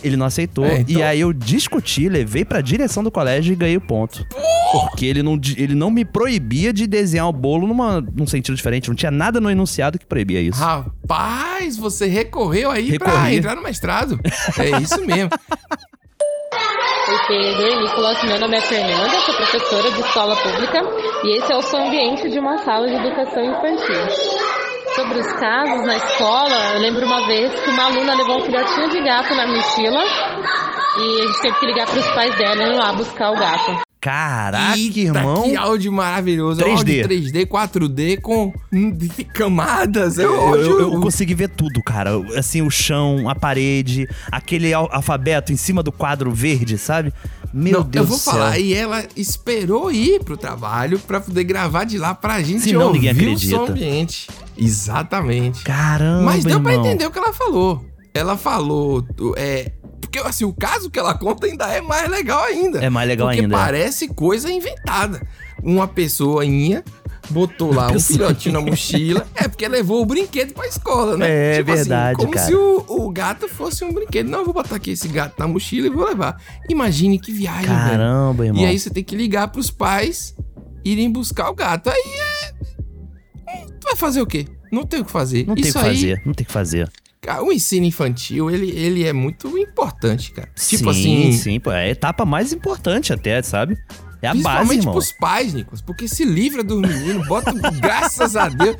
[0.02, 0.64] Ele não aceitou.
[0.64, 4.26] É, então- E aí eu discuti, levei pra direção do colégio e ganhei o ponto.
[4.72, 8.88] Porque ele não, ele não me proibia de desenhar o bolo numa, num sentido diferente.
[8.88, 10.58] Não tinha nada no enunciado que proibia isso.
[10.58, 13.36] Rapaz, você recorreu aí pra Recorri.
[13.36, 14.18] entrar no mestrado.
[14.58, 15.28] É isso mesmo.
[17.08, 18.22] Oi, Pedro e Nicolas.
[18.24, 20.82] Meu nome é Fernanda, sou professora de escola pública
[21.24, 24.49] e esse é o som ambiente de uma sala de educação infantil.
[24.96, 28.90] Sobre os casos na escola, eu lembro uma vez que uma aluna levou um filhotinho
[28.90, 30.02] de gato na mochila
[30.98, 33.36] e a gente teve que ligar para os pais dela e ir lá buscar o
[33.38, 33.80] gato.
[34.00, 35.42] Caraca, Eita, irmão.
[35.42, 36.62] Que áudio maravilhoso.
[36.62, 36.70] 3D.
[36.78, 40.18] Áudio 3D, 4D com de camadas.
[40.18, 40.64] É Eu, ódio.
[40.80, 42.12] eu, eu consegui ver tudo, cara.
[42.36, 47.12] Assim, o chão, a parede, aquele al- alfabeto em cima do quadro verde, sabe?
[47.52, 48.32] Meu Não, Deus eu vou do céu.
[48.34, 52.86] falar, e ela esperou ir pro trabalho pra poder gravar de lá pra gente Senão
[52.88, 53.72] ouvir ninguém o som acredita.
[53.72, 54.28] ambiente.
[54.56, 55.62] Exatamente.
[55.64, 56.86] Caramba, Mas deu pra irmão.
[56.86, 57.84] entender o que ela falou.
[58.14, 59.04] Ela falou,
[59.36, 62.78] é, porque assim, o caso que ela conta ainda é mais legal ainda.
[62.82, 63.58] É mais legal porque ainda, é.
[63.58, 65.20] parece coisa inventada.
[65.62, 66.82] Uma pessoinha
[67.30, 69.26] botou lá um filhotinho na mochila.
[69.34, 71.56] É porque levou o brinquedo pra escola, né?
[71.56, 72.46] É verdade, como cara.
[72.46, 74.28] se o, o gato fosse um brinquedo.
[74.28, 76.40] Não, eu vou botar aqui esse gato na mochila e vou levar.
[76.68, 77.90] Imagine que viagem, velho.
[77.90, 78.62] Caramba, irmão.
[78.62, 80.34] E aí você tem que ligar pros pais
[80.84, 81.88] irem buscar o gato.
[81.88, 82.52] Aí é.
[83.80, 84.46] Tu vai fazer o quê?
[84.70, 85.46] Não tem o que fazer.
[85.46, 86.90] Não tem o que aí, fazer, não tem o que fazer.
[87.20, 90.48] cara, o ensino infantil, ele, ele é muito importante, cara.
[90.54, 91.32] Tipo sim, assim.
[91.32, 93.76] sim, pô, é a etapa mais importante até, sabe?
[94.22, 94.92] É a base, Principalmente irmão.
[94.94, 98.76] pros pais, Nicolas, porque se livra dos meninos, bota, graças a Deus.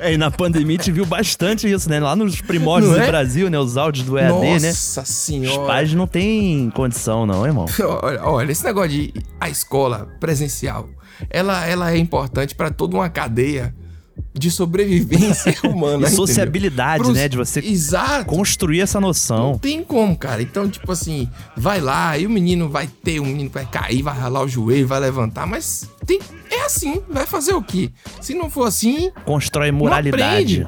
[0.00, 2.00] É e na pandemia a gente viu bastante isso, né?
[2.00, 3.06] Lá nos primórdios Não do é?
[3.06, 3.58] Brasil, né?
[3.58, 4.68] Os áudios do EAD, né?
[4.68, 5.60] Nossa senhora.
[5.60, 7.66] Os pais não têm condição, não, irmão.
[8.02, 10.88] Olha, olha, esse negócio de a escola presencial,
[11.28, 13.74] ela, ela é importante para toda uma cadeia
[14.34, 16.08] de sobrevivência humana.
[16.08, 17.28] E sociabilidade, Pros- né?
[17.28, 18.24] De você Exato.
[18.26, 19.52] construir essa noção.
[19.52, 20.42] Não tem como, cara.
[20.42, 24.14] Então, tipo assim, vai lá e o menino vai ter, um menino vai cair, vai
[24.16, 26.18] ralar o joelho, vai levantar, mas tem,
[26.50, 27.90] é assim, vai fazer o quê?
[28.20, 30.66] Se não for assim, Constrói moralidade.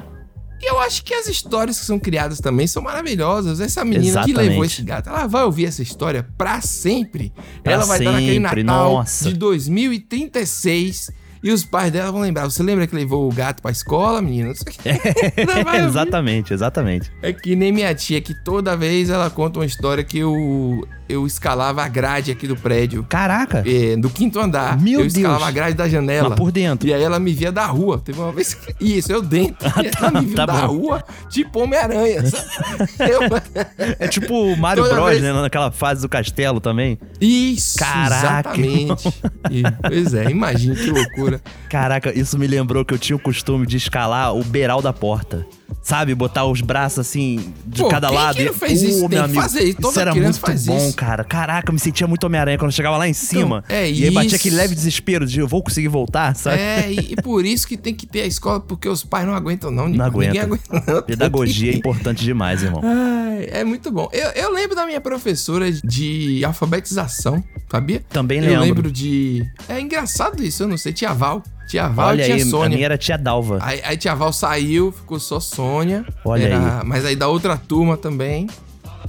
[0.61, 3.59] E eu acho que as histórias que são criadas também são maravilhosas.
[3.59, 4.49] Essa menina que Exatamente.
[4.49, 7.33] levou esse gato, ela vai ouvir essa história pra sempre.
[7.61, 9.25] Pra ela vai estar naquele sempre, Natal nossa.
[9.29, 11.11] de 2036
[11.45, 12.45] e os pais dela vão lembrar.
[12.45, 14.47] Você lembra que levou o gato pra escola, menina?
[14.47, 15.85] Não sei o ouvir.
[15.87, 17.11] exatamente, exatamente.
[17.21, 21.25] É que nem minha tia, que toda vez ela conta uma história que eu, eu
[21.27, 23.05] escalava a grade aqui do prédio.
[23.07, 23.63] Caraca.
[23.65, 24.79] É, do quinto andar.
[24.79, 25.47] Meu eu escalava Deus.
[25.49, 26.29] a grade da janela.
[26.29, 26.87] Mas por dentro.
[26.87, 27.99] E aí ela me via da rua.
[28.03, 28.75] Teve uma vez que...
[28.83, 29.67] Isso, eu dentro.
[29.83, 30.77] E ela me viu tá da bom.
[30.77, 32.23] rua, tipo Homem-Aranha.
[32.99, 35.33] Eu- É tipo o Mario Toda Bros, vez- né?
[35.33, 36.97] Naquela fase do castelo também.
[37.19, 39.07] Isso, Caraca, exatamente.
[39.51, 41.41] E, pois é, imagina que loucura.
[41.69, 45.45] Caraca, isso me lembrou que eu tinha o costume de escalar o beiral da porta.
[45.81, 46.15] Sabe?
[46.15, 48.35] Botar os braços assim de Pô, cada quem lado.
[48.37, 49.07] que fez isso?
[49.07, 49.77] Meu amigo, fazer isso.
[49.79, 50.95] Isso era muito bom, isso.
[50.95, 51.23] cara.
[51.23, 53.63] Caraca, eu me sentia muito Homem-Aranha quando eu chegava lá em cima.
[53.69, 54.35] é e aí batia isso.
[54.35, 56.59] aquele leve desespero de eu vou conseguir voltar, sabe?
[56.59, 59.35] É, e, e por isso que tem que ter a escola, porque os pais não
[59.35, 59.87] aguentam, não.
[59.87, 60.41] Não aguenta.
[60.41, 61.01] aguenta, não.
[61.03, 62.81] Pedagogia é importante demais, irmão.
[62.83, 64.09] Ai, é muito bom.
[64.11, 68.03] Eu, eu lembro da minha professora de alfabetização, sabia?
[68.09, 68.63] Também Eu lembro.
[68.65, 69.43] lembro de.
[69.69, 70.93] É engraçado isso, eu não sei.
[70.93, 71.43] Tia Val.
[71.67, 72.69] Tia Val Olha e tia aí, a Sônia.
[72.75, 73.57] minha era tia Dalva.
[73.61, 76.05] Aí, aí tia Val saiu, ficou só Sônia.
[76.23, 76.85] Olha Era- aí.
[76.85, 78.47] Mas aí da outra turma também.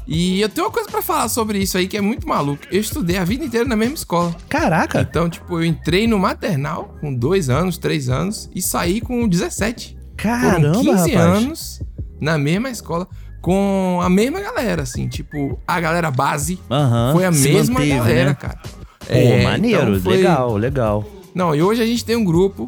[0.09, 2.63] E eu tenho uma coisa pra falar sobre isso aí que é muito maluco.
[2.71, 4.35] Eu estudei a vida inteira na mesma escola.
[4.49, 5.01] Caraca!
[5.01, 9.99] Então, tipo, eu entrei no maternal com dois anos, três anos e saí com 17.
[10.17, 11.17] Caramba, Foram 15 rapaz.
[11.17, 11.83] anos
[12.21, 13.09] na mesma escola
[13.43, 15.09] com a mesma galera, assim.
[15.09, 18.35] Tipo, a galera base Aham, foi a mesma manteve, galera, né?
[18.35, 18.59] cara.
[19.07, 21.05] Pô, É, maneiro, então foi- legal, legal.
[21.37, 22.67] Não, e hoje a gente tem um grupo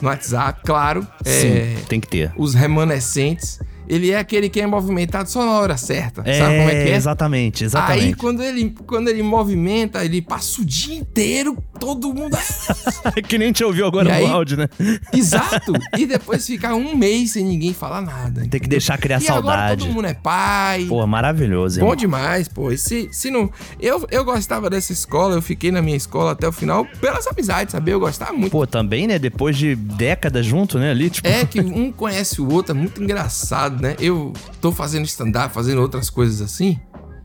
[0.00, 1.06] no WhatsApp, claro.
[1.24, 1.30] é,
[1.76, 2.32] Sim, tem que ter.
[2.36, 3.60] Os remanescentes.
[3.88, 6.22] Ele é aquele que é movimentado só na hora certa.
[6.24, 6.94] É, sabe como é que é?
[6.96, 8.04] exatamente, exatamente.
[8.04, 12.36] Aí quando ele, quando ele movimenta, ele passa o dia inteiro, todo mundo.
[13.28, 14.68] que nem te ouviu agora E no aí- áudio, né?
[15.12, 15.72] Exato!
[15.96, 18.46] E depois ficar um mês sem ninguém falar nada.
[18.48, 19.84] Tem que deixar criar e agora saudade.
[19.84, 20.84] todo mundo é pai.
[20.88, 22.70] Pô, maravilhoso, Bom demais, pô.
[22.70, 23.50] E se, se não.
[23.80, 27.72] Eu, eu gostava dessa escola, eu fiquei na minha escola até o final pelas amizades,
[27.72, 27.90] sabe?
[27.90, 28.50] Eu gostava muito.
[28.52, 29.18] Pô, também, né?
[29.18, 30.90] Depois de décadas junto, né?
[30.90, 31.26] Ali, tipo.
[31.26, 33.96] É que um conhece o outro, é muito engraçado, né?
[33.98, 36.78] Eu tô fazendo stand-up, fazendo outras coisas assim,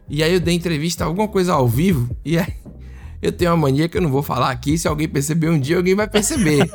[0.10, 2.54] e aí eu dei entrevista, alguma coisa ao vivo, e aí
[3.22, 5.78] eu tenho uma mania que eu não vou falar aqui, se alguém perceber um dia,
[5.78, 6.70] alguém vai perceber.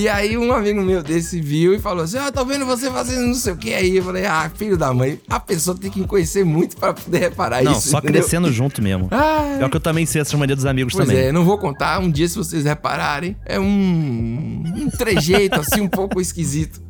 [0.00, 3.24] e aí um amigo meu desse viu e falou assim, ah, tô vendo você fazendo
[3.28, 3.96] não sei o que aí.
[3.98, 7.18] Eu falei, ah, filho da mãe, a pessoa tem que me conhecer muito pra poder
[7.18, 7.88] reparar Não, isso.
[7.88, 8.20] só entendeu?
[8.20, 9.06] crescendo junto mesmo.
[9.12, 11.26] Ah, É o que eu também sei essa mania dos amigos Pois também.
[11.26, 12.00] é, não vou contar.
[12.00, 16.80] Um dia, se vocês repararem, é um, um trejeito assim um pouco esquisito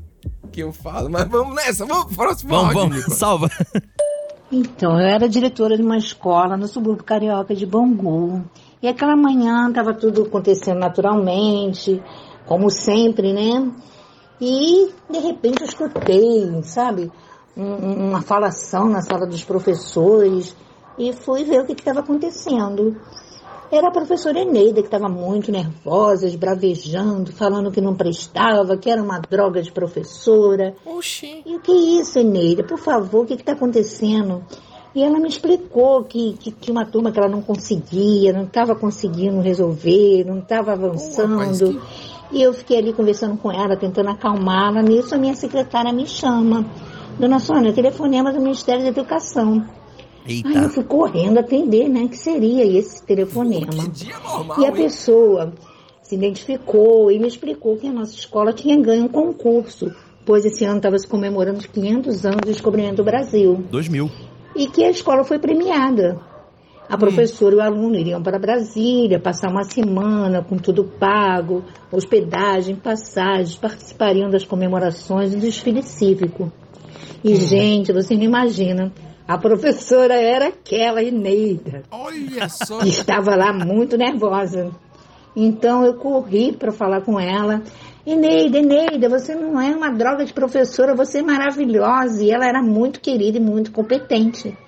[0.51, 1.09] que eu falo.
[1.11, 3.49] Mas vamos nessa, vamos pro próximo Vamos, áudio, vamos, salva.
[4.53, 8.45] Então, eu era diretora de uma escola no subúrbio carioca de Bangu.
[8.83, 12.03] E aquela manhã estava tudo acontecendo naturalmente,
[12.47, 13.71] como sempre, né?
[14.41, 17.13] E de repente eu escutei, sabe,
[17.57, 20.57] um- uma falação na sala dos professores
[20.99, 22.97] e fui ver o que estava acontecendo.
[23.73, 29.01] Era a professora Eneida que estava muito nervosa, esbravejando, falando que não prestava, que era
[29.01, 30.75] uma droga de professora.
[30.85, 31.43] Oxi.
[31.47, 32.65] E o que é isso, Eneida?
[32.65, 34.43] Por favor, o que está acontecendo?
[34.93, 38.75] E ela me explicou que, que tinha uma turma que ela não conseguia, não estava
[38.75, 41.81] conseguindo resolver, não estava avançando.
[42.33, 44.83] E eu fiquei ali conversando com ela, tentando acalmá-la.
[44.83, 46.67] Nisso, a minha secretária me chama.
[47.21, 49.65] Dona Sônia, telefonema do Ministério da Educação.
[50.45, 52.07] Aí eu fui correndo atender, né?
[52.09, 53.73] Que seria esse telefonema.
[54.59, 55.53] E a pessoa
[56.03, 59.93] se identificou e me explicou que a nossa escola tinha ganho um concurso,
[60.25, 63.65] pois esse ano estava se comemorando os 500 anos do descobrimento do Brasil.
[63.71, 64.11] 2000.
[64.57, 66.21] E que a escola foi premiada.
[66.89, 71.63] A professora e o aluno iriam para Brasília, passar uma semana com tudo pago,
[71.93, 76.51] hospedagem, passagens, participariam das comemorações e do desfile cívico.
[77.23, 78.93] E, gente, você não imagina,
[79.31, 81.85] a professora era aquela Eneida.
[81.89, 82.81] Olha só.
[82.81, 84.73] que estava lá muito nervosa.
[85.37, 87.63] Então eu corri para falar com ela.
[88.05, 92.25] Eneida, Eneida, você não é uma droga de professora, você é maravilhosa.
[92.25, 94.59] E ela era muito querida e muito competente.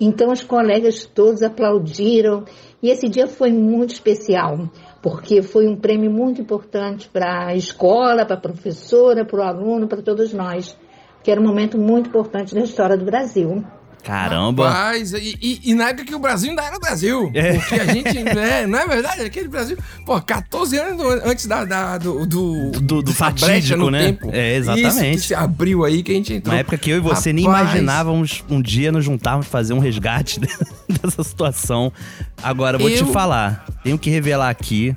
[0.00, 2.46] Então os colegas todos aplaudiram.
[2.82, 4.70] E esse dia foi muito especial,
[5.02, 9.86] porque foi um prêmio muito importante para a escola, para a professora, para o aluno,
[9.86, 10.74] para todos nós.
[11.22, 13.62] Que era um momento muito importante da história do Brasil.
[14.06, 14.68] Caramba.
[14.68, 17.30] Rapaz, e, e- e na época que o Brasil ainda era Brasil.
[17.32, 19.22] Porque a gente, né, não é verdade?
[19.22, 24.04] Aquele Brasil, pô, 14 anos antes da, da- do, do, Do- do fatídico, né?
[24.12, 24.30] tempo.
[24.32, 25.16] É, exatamente.
[25.18, 26.54] Isso se abriu aí, que a gente entrou.
[26.54, 29.78] Na época que eu e você nem Rapaz, imaginávamos um dia nos juntarmos fazer um
[29.80, 30.38] resgate
[31.02, 31.92] dessa situação.
[32.42, 34.94] Agora, vou te Eu- falar, tenho que revelar aqui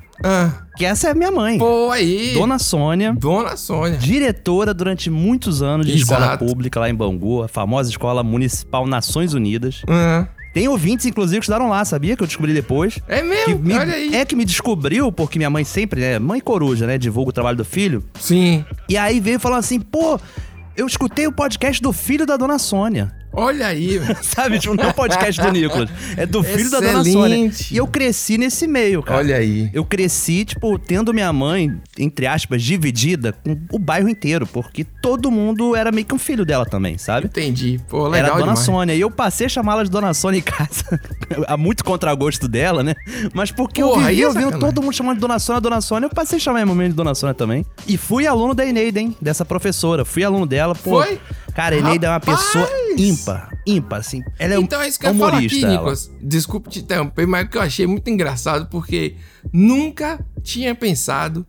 [0.76, 1.58] que essa é a minha mãe.
[1.58, 2.32] Pô, aí.
[2.34, 3.12] Dona Sônia.
[3.18, 3.98] Dona Sônia.
[3.98, 6.44] Diretora durante muitos anos de escola Exato.
[6.44, 9.82] pública lá em Bangu, a famosa Escola Municipal Nações Unidas.
[9.88, 10.26] Uhum.
[10.52, 12.16] Tem ouvintes, inclusive, que estudaram lá, sabia?
[12.16, 12.98] Que eu descobri depois.
[13.06, 13.60] É mesmo?
[13.60, 14.14] Me- Olha aí.
[14.16, 16.18] É que me descobriu, porque minha mãe sempre, né?
[16.18, 16.98] Mãe coruja, né?
[16.98, 18.02] Divulga o trabalho do filho.
[18.18, 18.64] Sim.
[18.88, 20.18] E aí veio falando assim, pô,
[20.76, 23.12] eu escutei o podcast do filho da dona Sônia.
[23.32, 24.00] Olha aí.
[24.22, 25.88] Sabe, tipo, não é o podcast do Nicolas.
[26.16, 27.64] É do filho da dona Excelente.
[27.64, 27.72] Sônia.
[27.72, 29.20] E eu cresci nesse meio, cara.
[29.20, 29.70] Olha aí.
[29.72, 35.30] Eu cresci, tipo, tendo minha mãe, entre aspas, dividida com o bairro inteiro, porque todo
[35.30, 37.26] mundo era meio que um filho dela também, sabe?
[37.26, 37.80] Entendi.
[37.88, 38.58] Pô, legal Era a Dona demais.
[38.60, 38.94] Sônia.
[38.94, 41.00] E eu passei a chamá-la de Dona Sônia em casa.
[41.46, 42.94] a muito contragosto dela, né?
[43.32, 45.80] Mas porque eu Porra, aí vivia é ouvindo todo mundo chamando de Dona Sônia, Dona
[45.80, 47.64] Sônia, eu passei a chamar minha mamãe de Dona Sônia também.
[47.86, 49.16] E fui aluno da Eneida, hein?
[49.20, 50.04] Dessa professora.
[50.04, 50.74] Fui aluno dela.
[50.74, 51.20] Pô, Foi?
[51.60, 53.50] Cara, Eneida é uma pessoa ímpar.
[53.66, 54.22] Ímpar, assim.
[54.38, 55.66] Ela é Então é isso que eu ia falar aqui.
[55.66, 56.10] Nicolas.
[56.18, 59.16] Desculpe te interromper, mas que eu achei muito engraçado porque
[59.52, 61.46] nunca tinha pensado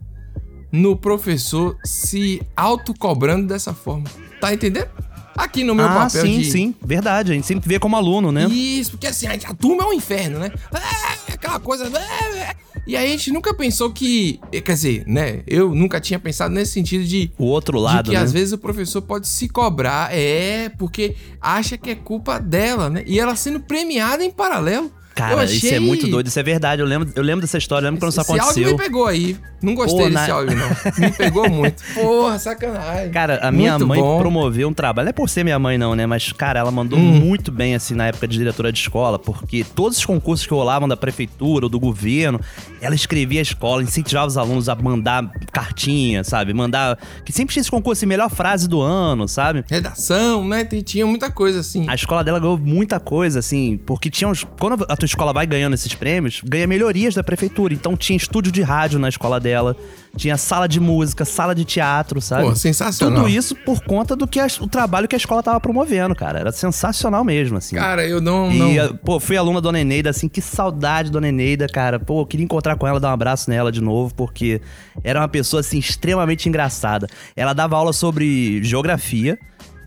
[0.69, 4.04] no professor se autocobrando dessa forma.
[4.41, 4.89] Tá entendendo?
[5.34, 6.52] Aqui no meu ah, papel sim, de...
[6.52, 6.76] sim.
[6.84, 7.32] Verdade.
[7.32, 8.47] A gente sempre vê como aluno, né?
[8.50, 10.52] Isso, porque assim, a, a turma é um inferno, né?
[10.74, 11.86] É, aquela coisa.
[11.86, 12.56] é, é.
[12.86, 14.39] E aí a gente nunca pensou que.
[14.52, 15.44] Quer dizer, né?
[15.46, 17.32] Eu nunca tinha pensado nesse sentido de.
[17.38, 18.22] O outro de lado, que né?
[18.22, 23.04] às vezes o professor pode se cobrar, é, porque acha que é culpa dela, né?
[23.06, 24.91] E ela sendo premiada em paralelo.
[25.29, 26.27] Cara, isso é achei- muito doido.
[26.27, 26.81] Isso é verdade.
[26.81, 27.86] Eu lembro, eu lembro dessa história.
[27.86, 28.71] Eu lembro quando isso Esse áudio aconteceu.
[28.71, 29.38] me pegou aí.
[29.62, 30.67] Não gostei Pô, desse na- áudio, não.
[30.97, 31.84] Me pegou muito.
[31.93, 33.12] Porra, sacanagem.
[33.12, 34.17] Cara, a minha Muito mãe bom.
[34.19, 35.05] promoveu um trabalho.
[35.05, 36.07] Não é por ser minha mãe, não, né?
[36.07, 37.03] Mas, cara, ela mandou Hum.
[37.19, 40.88] muito bem, assim, na época de diretora de escola, porque todos os concursos que rolavam
[40.89, 42.39] da prefeitura ou do governo,
[42.81, 46.53] ela escrevia a escola, incentivava os alunos a mandar cartinha, sabe?
[46.53, 46.97] Mandar.
[47.23, 49.63] Que sempre tinha esse concurso, assim, melhor frase do ano, sabe?
[49.69, 50.65] Redação, né?
[50.65, 51.86] Tinha muita coisa assim.
[51.88, 54.43] A escola dela ganhou muita coisa, assim, porque tinha uns.
[54.60, 57.74] Quando a tua escola vai ganhando esses prêmios, ganha melhorias da prefeitura.
[57.74, 59.76] Então tinha estúdio de rádio na escola dela,
[60.17, 62.43] tinha sala de música, sala de teatro, sabe?
[62.43, 63.24] Pô, sensacional.
[63.24, 66.39] Tudo isso por conta do que a- o trabalho que a escola tava promovendo, cara.
[66.39, 67.76] Era sensacional mesmo, assim.
[67.76, 68.52] Cara, eu não.
[68.52, 68.84] E, não...
[68.86, 72.00] a- pô, fui aluna da Dona Eneida, assim, que saudade da Dona Eneida, cara.
[72.00, 74.62] Pô, eu queria encontrar com ela, dar um abraço nela de novo, porque
[75.04, 77.08] era uma pessoa, assim, extremamente engraçada.
[77.36, 79.38] Ela dava aula sobre geografia.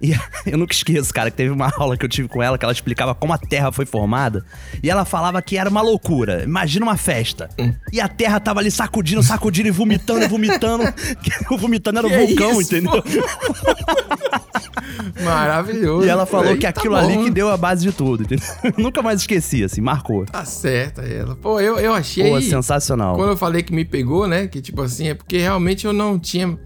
[0.00, 0.12] E
[0.46, 2.72] eu nunca esqueço, cara, que teve uma aula que eu tive com ela que ela
[2.72, 4.44] explicava como a Terra foi formada.
[4.82, 6.42] E ela falava que era uma loucura.
[6.44, 7.48] Imagina uma festa.
[7.92, 10.84] E a Terra tava ali sacudindo, sacudindo e vomitando vomitando.
[11.50, 13.02] o vomitando era o Que vulcão, isso, entendeu?
[15.22, 16.06] Maravilhoso.
[16.06, 17.00] E ela falou Aí que tá aquilo bom.
[17.00, 18.46] ali que deu a base de tudo, entendeu?
[18.76, 20.24] Nunca mais esqueci, assim, marcou.
[20.26, 21.36] Tá certa ela.
[21.36, 22.28] Pô, eu, eu achei.
[22.28, 23.16] Pô, sensacional.
[23.16, 24.46] Quando eu falei que me pegou, né?
[24.46, 26.58] Que tipo assim, é porque realmente eu não tinha.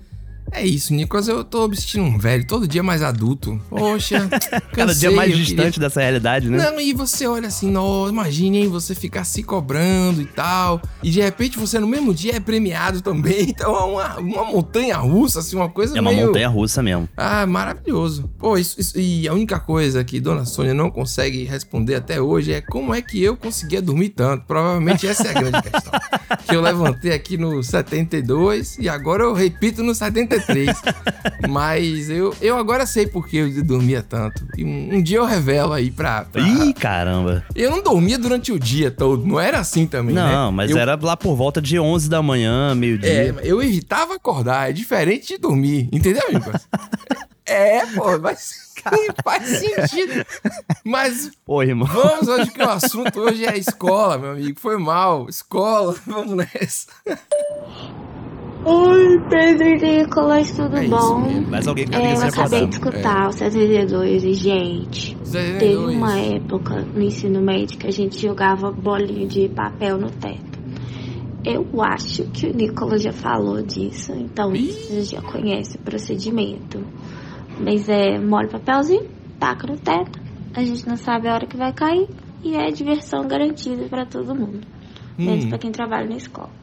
[0.52, 3.60] É isso, Nicolas, eu tô vestindo um velho, todo dia mais adulto.
[3.68, 4.26] Poxa,
[4.72, 6.56] Cada cansei, dia mais distante queria- dessa realidade, né?
[6.70, 11.10] Não, e você olha assim, não, imagine, hein, você ficar se cobrando e tal, e
[11.10, 15.40] de repente você no mesmo dia é premiado também, então é uma, uma montanha russa,
[15.40, 16.26] assim, uma coisa É uma meio...
[16.26, 17.08] montanha russa mesmo.
[17.16, 18.28] Ah, maravilhoso.
[18.38, 22.52] Pô, isso, isso- e a única coisa que Dona Sônia não consegue responder até hoje
[22.52, 24.44] é como é que eu conseguia dormir tanto.
[24.46, 25.92] Provavelmente essa é a grande questão.
[26.48, 30.37] Que eu levantei aqui no 72 e agora eu repito no 73.
[31.48, 34.46] Mas eu, eu agora sei por que eu dormia tanto.
[34.56, 37.44] E um, um dia eu revelo aí pra, pra- Ih, caramba.
[37.54, 40.22] Eu não dormia durante o dia todo, não era assim também, né?
[40.32, 43.34] Não, mas Eu- era lá por volta de 11 da manhã, É, meio-dia.
[43.42, 46.66] eu evitava acordar, é diferente de dormir, entendeu, Nicolas?
[47.50, 48.74] É, pô, mas
[49.24, 50.22] faz sentido.
[50.84, 51.88] Mas Oi, irmão.
[51.88, 54.60] vamos hoje que o assunto hoje é escola, meu amigo.
[54.60, 56.88] Foi mal, escola, vamos nessa.
[58.70, 61.20] Oi, Pedro e Nicolas, tudo É bom?
[61.48, 65.58] Mais alguém que É, eu acabei de escutar o 72 e, gente, 72.
[65.58, 70.58] teve uma época no ensino médio que a gente jogava bolinho de papel no teto.
[71.46, 76.84] Eu acho que o Nicolas já falou disso, então você já conhece o procedimento.
[77.58, 79.06] Mas é, molha o papelzinho,
[79.40, 80.20] taca no teto,
[80.54, 82.06] a gente não sabe a hora que vai cair
[82.44, 84.60] e é diversão garantida para todo mundo,
[85.16, 85.48] menos Hum.
[85.48, 86.57] para quem trabalha na escola.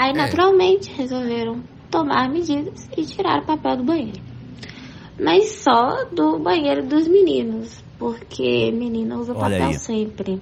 [0.00, 0.14] Aí, É.
[0.14, 4.18] naturalmente, resolveram tomar medidas e tirar o papel do banheiro.
[5.22, 9.74] Mas só do banheiro dos meninos, porque menina usa Olha papel aí.
[9.74, 10.40] sempre.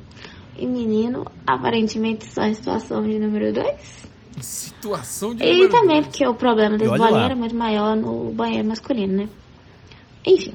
[0.57, 4.09] E menino, aparentemente, só em situação de número 2.
[4.41, 5.43] Situação de.
[5.43, 6.07] E número também dois.
[6.07, 7.25] porque o problema desse bolinho lá.
[7.25, 9.29] era muito maior no banheiro masculino, né?
[10.25, 10.55] Enfim.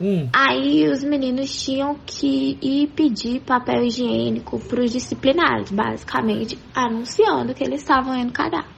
[0.00, 0.28] Hum.
[0.34, 7.80] Aí os meninos tinham que ir pedir papel higiênico pros disciplinares, basicamente anunciando que eles
[7.80, 8.75] estavam indo cagar.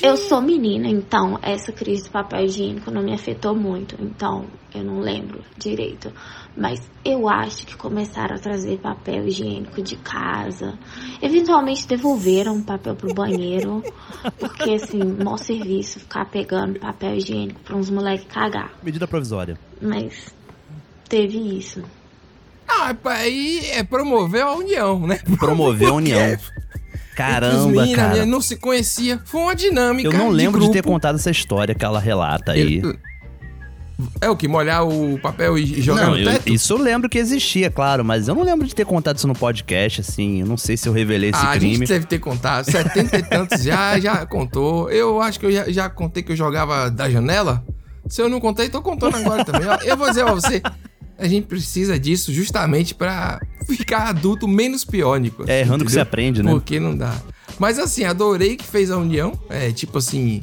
[0.00, 4.84] Eu sou menina, então essa crise de papel higiênico não me afetou muito, então eu
[4.84, 6.12] não lembro direito.
[6.56, 10.78] Mas eu acho que começaram a trazer papel higiênico de casa.
[11.20, 13.82] Eventualmente devolveram o papel pro banheiro,
[14.38, 18.72] porque assim, mau serviço ficar pegando papel higiênico pra uns moleques cagar.
[18.82, 19.58] Medida provisória.
[19.82, 20.32] Mas
[21.08, 21.82] teve isso.
[22.68, 25.20] Ah, aí é promover a união, né?
[25.38, 26.36] Promover a união.
[27.16, 28.26] Caramba, meninos cara.
[28.26, 29.20] não se conhecia.
[29.24, 30.08] Foi uma dinâmica.
[30.08, 30.90] Eu não lembro de, ter grupo.
[30.90, 32.80] contado essa história que ela relata aí.
[32.82, 32.96] Eu-
[34.20, 34.46] É o que?
[34.46, 36.52] Molhar o papel e jogar não, no eu- teto?
[36.52, 39.32] isso eu lembro que existia, claro, mas eu não lembro de ter contado isso no
[39.34, 40.40] podcast, assim.
[40.40, 41.76] Eu não sei se eu revelei esse Ah, a crime.
[41.76, 42.70] gente deve ter contado.
[42.70, 44.90] Setenta e tantos já, já contou.
[44.90, 47.64] Eu acho que eu já, já contei que eu jogava da janela.
[48.06, 49.66] Se eu não contei, tô contando agora também.
[49.84, 50.60] Eu vou dizer pra você,
[51.18, 55.48] a gente precisa disso justamente pra ficar adulto menos pior, Nicolas.
[55.48, 56.50] É errando que você aprende, né?
[56.50, 57.14] Porque não dá.
[57.58, 59.38] Mas assim, adorei que fez a união.
[59.48, 60.42] É, tipo assim...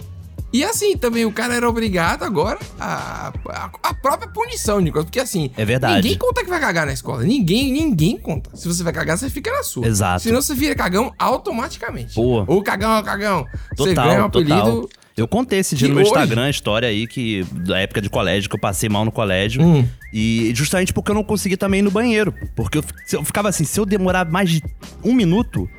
[0.51, 5.05] E assim, também o cara era obrigado agora a, a, a própria punição, Nicolas.
[5.05, 5.49] Porque assim...
[5.57, 5.95] É verdade.
[5.95, 7.23] Ninguém conta que vai cagar na escola.
[7.23, 8.55] Ninguém, ninguém conta.
[8.55, 9.87] Se você vai cagar, você fica na sua.
[9.87, 10.21] Exato.
[10.21, 12.13] Senão você vira cagão automaticamente.
[12.13, 12.45] Boa.
[12.47, 13.47] Ou cagão, cagão.
[13.75, 14.89] você Total, ganha um total.
[15.15, 18.01] Eu contei esse dia que no meu hoje- Instagram a história aí que da época
[18.01, 19.61] de colégio, que eu passei mal no colégio.
[19.63, 19.87] Hum.
[20.11, 22.33] E justamente porque eu não consegui também ir no banheiro.
[22.55, 24.63] Porque eu, eu ficava assim, se eu demorar mais de
[25.03, 25.69] um minuto,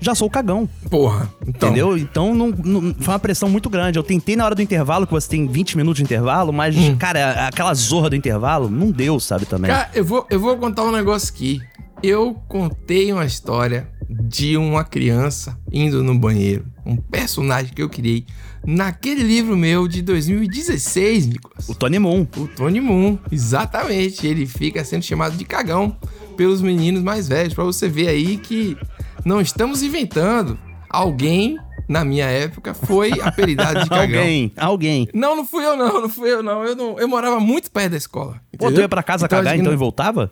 [0.00, 0.68] já sou o cagão.
[0.90, 1.28] Porra.
[1.46, 1.98] Então, Entendeu?
[1.98, 3.98] Então não, não- foi uma pressão muito grande.
[3.98, 6.96] Eu tentei na hora do intervalo, que você tem 20 minutos de intervalo, mas, Hum.
[6.96, 9.70] cara, aquela zorra do intervalo não deu, sabe, também.
[9.72, 11.60] Cara, eu vou, eu vou contar um negócio aqui.
[12.02, 16.66] Eu contei uma história de uma criança indo no banheiro.
[16.84, 18.26] Um personagem que eu criei
[18.66, 21.68] naquele livro meu de 2016, Nicolas.
[21.68, 22.26] O Tony Moon.
[22.36, 24.26] O Tony Moon, exatamente.
[24.26, 25.96] Ele fica sendo chamado de cagão
[26.36, 27.54] pelos meninos mais velhos.
[27.54, 28.76] Pra você ver aí que
[29.24, 30.58] não estamos inventando.
[30.88, 34.20] Alguém, na minha época, foi apelidado de cagão.
[34.20, 35.08] alguém, alguém.
[35.12, 36.64] Não, não fui eu não, não fui eu não.
[36.64, 38.34] Eu, não, eu morava muito perto da escola.
[38.52, 38.82] Pô, tu entendeu?
[38.82, 40.30] ia pra casa Então, cagar então e não- voltava?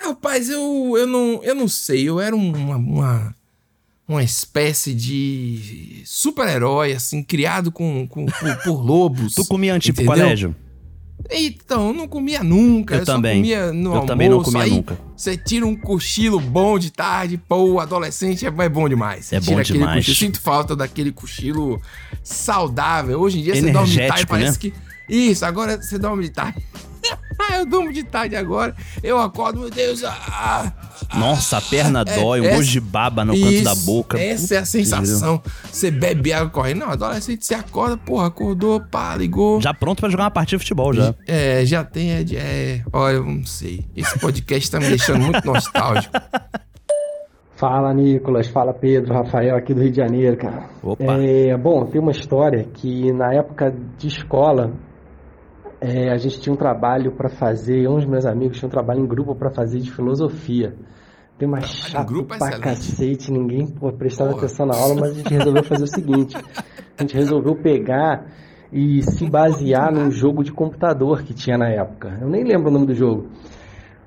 [0.00, 2.08] Rapaz, eu, eu, não, eu não sei.
[2.08, 3.34] Eu era uma, uma,
[4.08, 9.34] uma espécie de super-herói, assim, criado com, com, por, por lobos.
[9.36, 10.56] Tu comia antes pro colégio?
[11.30, 12.94] Então, eu não comia nunca.
[12.94, 13.42] Eu Eu, só também.
[13.42, 14.06] comia no Eu almoço.
[14.06, 14.98] também não comia aí nunca.
[15.14, 19.30] Você tira um cochilo bom de tarde, pô, o adolescente é, é bom demais.
[19.32, 19.96] É bom demais.
[20.06, 20.16] cochilo.
[20.16, 21.82] Sinto falta daquele cochilo
[22.22, 23.20] saudável.
[23.20, 24.58] Hoje em dia você dorme de tarde, Energético, parece né?
[24.58, 24.72] que.
[25.12, 26.62] Isso, agora você dorme de tarde.
[27.54, 28.74] eu durmo de tarde agora.
[29.02, 30.02] Eu acordo, meu Deus.
[30.04, 30.72] Ah,
[31.14, 34.18] Nossa, a perna é, dói, um essa- gosto de baba no canto da Isso, boca.
[34.20, 35.42] Essa é a sensação.
[35.70, 36.80] Você bebe água correndo.
[36.80, 39.60] Não, adolescente, você acorda, porra, acordou, pá, ligou.
[39.60, 41.14] Já pronto pra jogar uma partida de futebol já.
[41.26, 42.12] É, já tem.
[42.12, 43.86] É, é, olha, eu não sei.
[43.96, 46.14] Esse podcast tá me deixando muito nostálgico.
[47.56, 48.46] Fala, Nicolas.
[48.46, 49.12] Fala, Pedro.
[49.12, 50.70] Rafael, aqui do Rio de Janeiro, cara.
[50.80, 51.04] Opa.
[51.20, 54.72] É, bom, tem uma história que na época de escola
[55.80, 58.70] é, a gente tinha um trabalho para fazer, eu e uns meus amigos tinham um
[58.70, 60.74] trabalho em grupo para fazer de filosofia.
[61.38, 62.64] Tem uma chato grupo é pra excelente.
[62.64, 67.02] cacete, ninguém pô, prestava atenção na aula, mas a gente resolveu fazer o seguinte: a
[67.02, 68.26] gente resolveu pegar
[68.72, 72.18] e se basear num jogo de computador que tinha na época.
[72.20, 73.28] Eu nem lembro o nome do jogo.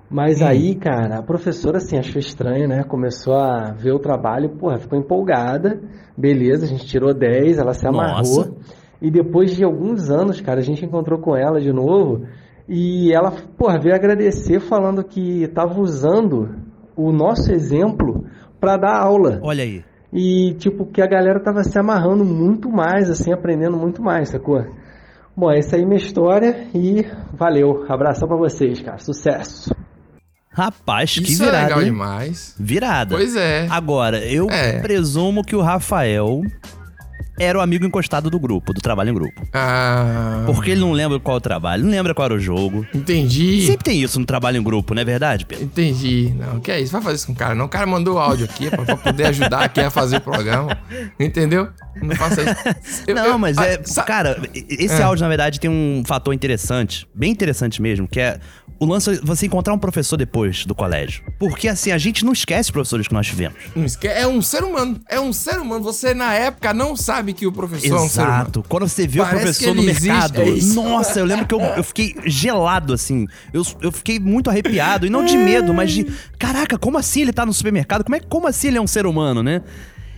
[0.09, 2.83] Mas aí, cara, a professora, assim, achou estranho, né?
[2.83, 5.81] Começou a ver o trabalho, porra, ficou empolgada.
[6.17, 8.45] Beleza, a gente tirou 10, ela se amarrou.
[8.45, 8.80] Nossa.
[9.01, 12.25] E depois de alguns anos, cara, a gente encontrou com ela de novo.
[12.69, 16.55] E ela, porra, veio agradecer falando que tava usando
[16.95, 18.23] o nosso exemplo
[18.59, 19.39] para dar aula.
[19.41, 19.83] Olha aí.
[20.13, 24.63] E, tipo, que a galera tava se amarrando muito mais, assim, aprendendo muito mais, sacou?
[25.35, 27.85] Bom, essa aí é minha história e valeu.
[27.89, 28.97] Abração pra vocês, cara.
[28.99, 29.73] Sucesso.
[30.53, 31.63] Rapaz, que Isso é virada.
[31.63, 31.85] legal hein?
[31.85, 32.55] demais.
[32.59, 33.15] Virada.
[33.15, 33.67] Pois é.
[33.69, 34.81] Agora, eu É.
[34.81, 36.41] presumo que o Rafael
[37.39, 39.47] era o amigo encostado do grupo, do trabalho em grupo.
[39.53, 40.43] Ah.
[40.45, 42.85] Porque ele não lembra qual o trabalho, não lembra qual era o jogo.
[42.93, 43.65] Entendi.
[43.65, 45.65] Sempre tem isso no trabalho em grupo, não é verdade, Pedro?
[45.65, 46.33] Entendi.
[46.37, 46.91] Não, que é isso?
[46.91, 47.65] Vai fazer isso com o cara, não.
[47.65, 50.77] O cara mandou o áudio aqui pra, pra poder ajudar quem a fazer o programa.
[51.19, 51.69] Entendeu?
[52.01, 53.03] Não faça isso.
[53.07, 53.77] Eu- não, eu- mas ah, é.
[54.05, 55.03] Cara, esse É.
[55.03, 58.39] áudio, na verdade, tem um fator interessante, bem interessante mesmo, que é
[58.79, 61.23] o lance é você encontrar um professor depois do colégio.
[61.37, 63.55] Porque, assim, a gente não esquece os professores que nós tivemos.
[64.03, 64.99] É um ser humano.
[65.07, 65.83] É um ser humano.
[65.83, 68.33] Você, na época, não sabe que o professor é um ser humano.
[68.35, 68.65] Exato.
[68.67, 70.41] Quando você vê Parece o professor no ele existe, mercado.
[70.41, 73.27] é nossa, eu lembro que eu, eu fiquei gelado, assim.
[73.53, 75.05] Eu, eu fiquei muito arrepiado.
[75.05, 76.05] E não de medo, mas de.
[76.37, 78.03] Caraca, como assim ele tá no supermercado?
[78.03, 79.61] Como, é, como assim ele é um ser humano, né?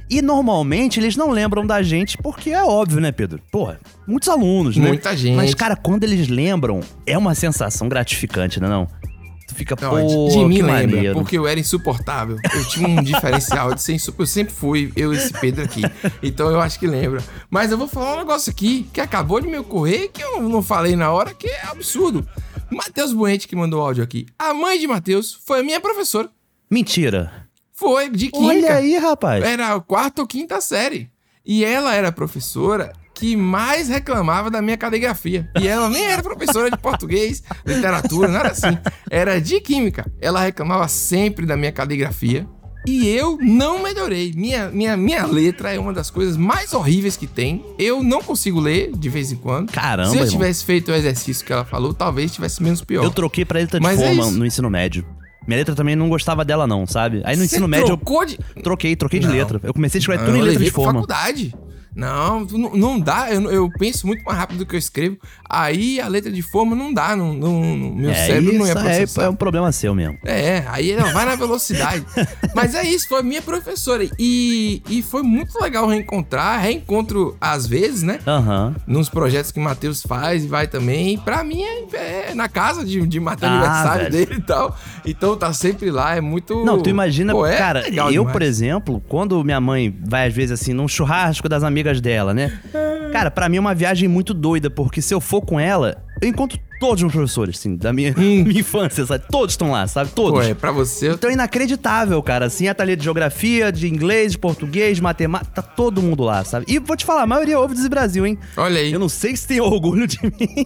[0.10, 3.42] E normalmente eles não lembram da gente, porque é óbvio, né, Pedro?
[3.52, 4.90] Porra, muitos alunos, né?
[4.90, 5.36] Muita gente.
[5.36, 8.68] Mas, cara, quando eles lembram, é uma sensação gratificante, né?
[8.68, 8.88] Não?
[9.54, 11.14] Tu fica, Não, pô, de, mim lembra, maneiro.
[11.14, 12.38] porque eu era insuportável.
[12.54, 14.24] Eu tinha um diferencial de ser insuportável.
[14.24, 15.82] Eu sempre fui, eu e esse Pedro aqui.
[16.22, 17.24] Então eu acho que lembra.
[17.50, 20.62] Mas eu vou falar um negócio aqui que acabou de me ocorrer que eu não
[20.64, 22.28] falei na hora, que é absurdo.
[22.70, 24.26] Matheus Buente que mandou o áudio aqui.
[24.40, 26.30] A mãe de Matheus foi a minha professora.
[26.70, 27.48] Mentira.
[27.72, 28.68] Foi, de química.
[28.68, 29.44] Olha aí, rapaz.
[29.44, 31.10] Era a quarta ou quinta série.
[31.46, 35.50] E ela era professora que mais reclamava da minha caligrafia.
[35.60, 38.78] E ela nem era professora de português, literatura, nada assim.
[39.10, 40.12] Era de química.
[40.20, 42.48] Ela reclamava sempre da minha caligrafia.
[42.86, 44.34] E eu não melhorei.
[44.36, 47.64] Minha, minha, minha letra é uma das coisas mais horríveis que tem.
[47.80, 49.72] Eu não consigo ler de vez em quando.
[49.72, 50.32] Caramba, Se eu irmão.
[50.38, 53.04] tivesse feito o exercício que ela falou, talvez tivesse menos pior.
[53.06, 54.32] Eu troquei pra letra de Mas é forma isso.
[54.38, 55.06] no ensino médio.
[55.48, 57.22] Minha letra também não gostava dela, não, sabe?
[57.26, 58.38] Aí no Você ensino médio trocou de...
[58.56, 59.34] eu troquei, troquei de Não.
[59.34, 59.60] letra.
[59.64, 60.94] Eu comecei a escrever Não, tudo em letra de forma.
[60.94, 61.56] faculdade.
[61.96, 62.42] Não,
[62.74, 63.32] não, dá.
[63.32, 65.18] Eu, eu penso muito mais rápido do que eu escrevo.
[65.50, 67.16] Aí a letra de forma não dá.
[67.16, 69.24] Não, não- não- meu é, cérebro não ia é, processar.
[69.24, 70.18] é um problema seu mesmo.
[70.26, 72.04] É, aí ela vai na velocidade.
[72.56, 74.08] Mas é isso, foi minha professora.
[74.18, 76.60] E, e foi muito legal reencontrar.
[76.62, 78.20] Reencontro às vezes, né?
[78.26, 78.76] Aham.
[78.88, 81.18] Nos projetos que o Matheus faz e vai também.
[81.20, 84.28] Pra mim é, é na casa de, de Matheus Ah, aniversário velho.
[84.28, 84.78] dele e tal.
[85.06, 86.64] Então tá sempre lá, é muito.
[86.66, 88.32] Não, tu imagina, Pô, é cara, eu, demais.
[88.32, 92.52] por exemplo, quando minha mãe vai às vezes assim num churrasco das amigas dela, né?
[93.12, 96.30] Cara, pra mim é uma viagem muito doida, porque se eu for com ela, eu
[96.30, 99.24] encontro todos os meus professores, assim, da minha, minha infância, sabe?
[99.32, 100.12] Todos estão lá, sabe?
[100.12, 100.40] Todos.
[100.40, 100.44] Hum.
[100.44, 101.12] Pô, é, pra você.
[101.12, 102.48] Então é inacreditável, cara.
[102.48, 106.44] Assim, a talha de geografia, de inglês, de português, de matemática, tá todo mundo lá,
[106.44, 106.66] sabe?
[106.68, 108.38] E vou te falar, a maioria ouve desse Brasil, hein?
[108.58, 108.92] Olha aí.
[108.92, 110.66] Eu não sei se tem orgulho de mim.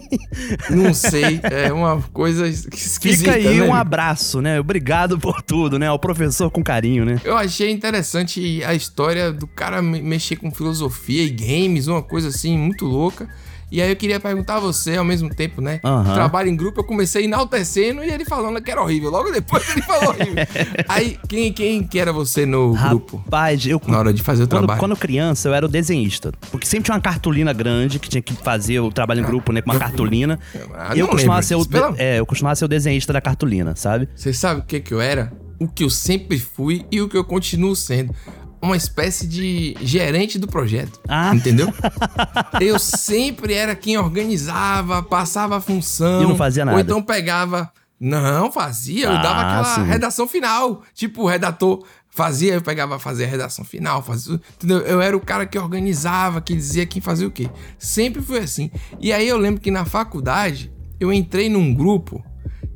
[0.70, 3.32] Não sei, é uma coisa esquisita.
[3.32, 3.66] Fica aí né?
[3.66, 4.58] um abraço, né?
[4.58, 5.86] Obrigado por tudo, né?
[5.86, 7.20] Ao professor com carinho, né?
[7.24, 12.28] Eu achei interessante a história do cara me- mexer com filosofia e games, uma coisa
[12.28, 13.28] assim muito louca.
[13.70, 15.78] E aí eu queria perguntar a você ao mesmo tempo, né?
[15.84, 16.14] Aham.
[16.14, 19.10] Trabalho em grupo, eu comecei enaltecendo e ele falando que era horrível.
[19.10, 20.34] Logo depois ele falou horrível.
[20.88, 23.18] aí, quem, quem que era você no grupo?
[23.18, 23.80] Rapaz, eu.
[23.86, 24.80] Na hora de fazer o quando, trabalho.
[24.80, 26.32] Quando criança, eu era o desenhista.
[26.50, 29.60] Porque sempre tinha uma cartolina grande que tinha que fazer o trabalho em grupo, né?
[29.60, 30.38] Com uma cartolina.
[30.74, 31.94] Ah, eu costumava lembro ser o.
[31.98, 34.08] É, eu costumava ser o desenhista da cartolina, sabe?
[34.14, 35.30] Você sabe o que que eu era?
[35.60, 38.14] O que eu sempre fui e o que eu continuo sendo.
[38.60, 40.98] Uma espécie de gerente do projeto.
[41.08, 41.34] Ah.
[41.34, 41.72] Entendeu?
[42.60, 46.22] eu sempre era quem organizava, passava a função.
[46.22, 46.76] E não fazia nada.
[46.76, 47.70] Ou então pegava.
[48.00, 49.06] Não, fazia.
[49.06, 49.82] Eu dava Ah, aquela sim.
[49.90, 50.82] redação final.
[50.94, 54.02] Tipo, o redator fazia, eu pegava fazer a redação final.
[54.02, 54.78] Fazia, entendeu?
[54.80, 57.48] Eu era o cara que organizava, que dizia quem fazia o quê.
[57.78, 58.70] Sempre foi assim.
[59.00, 62.24] E aí eu lembro que na faculdade eu entrei num grupo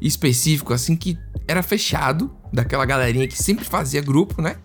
[0.00, 1.16] específico, assim, que
[1.46, 4.56] era fechado, daquela galerinha que sempre fazia grupo, né?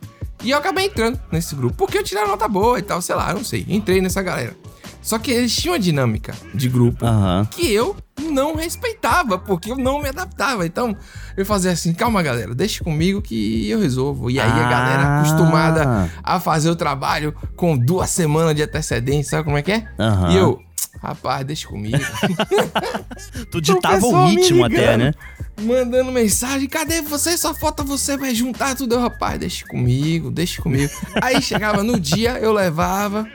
[0.44, 3.34] E eu acabei entrando nesse grupo, porque eu tirei nota boa e tal, sei lá,
[3.34, 3.66] não sei.
[3.68, 4.56] Entrei nessa galera.
[5.02, 7.48] Só que eles tinham uma dinâmica de grupo Aham.
[7.50, 7.96] que eu
[8.30, 10.66] não respeitava, porque eu não me adaptava.
[10.66, 10.96] Então,
[11.38, 14.30] eu fazia assim, calma, galera, deixa comigo que eu resolvo.
[14.30, 15.20] E aí a galera Ah.
[15.22, 19.88] acostumada a fazer o trabalho com duas semanas de antecedência, sabe como é que é?
[19.98, 20.32] Aham.
[20.34, 20.60] E eu,
[21.02, 21.98] rapaz, deixa comigo.
[23.52, 25.14] Tu ditava o ritmo até, né?
[25.62, 27.36] Mandando mensagem, cadê você?
[27.38, 28.96] Só falta você, vai juntar tudo.
[28.96, 30.92] Eu, rapaz, deixa comigo, deixa comigo.
[31.22, 33.28] Aí chegava no dia, eu levava.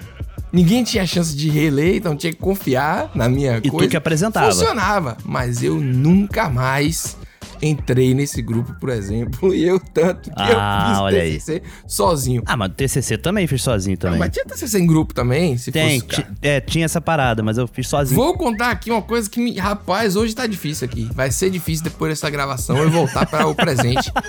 [0.53, 3.89] Ninguém tinha chance de reler, então tinha que confiar na minha E tu coisa.
[3.89, 4.53] que apresentava.
[4.53, 7.17] Funcionava, mas eu nunca mais
[7.63, 9.55] entrei nesse grupo, por exemplo.
[9.55, 11.33] E eu tanto que Ah, eu fiz olha aí.
[11.39, 12.43] TCC sozinho.
[12.47, 14.19] Ah, mas o TCC também fiz sozinho também.
[14.19, 16.27] Mas tinha TCC em grupo também, se Tem, fosse...
[16.41, 18.21] é, tinha essa parada, mas eu fiz sozinho.
[18.21, 19.57] Vou contar aqui uma coisa que me.
[19.59, 21.09] Rapaz, hoje tá difícil aqui.
[21.15, 24.11] Vai ser difícil depois dessa gravação eu voltar para o presente.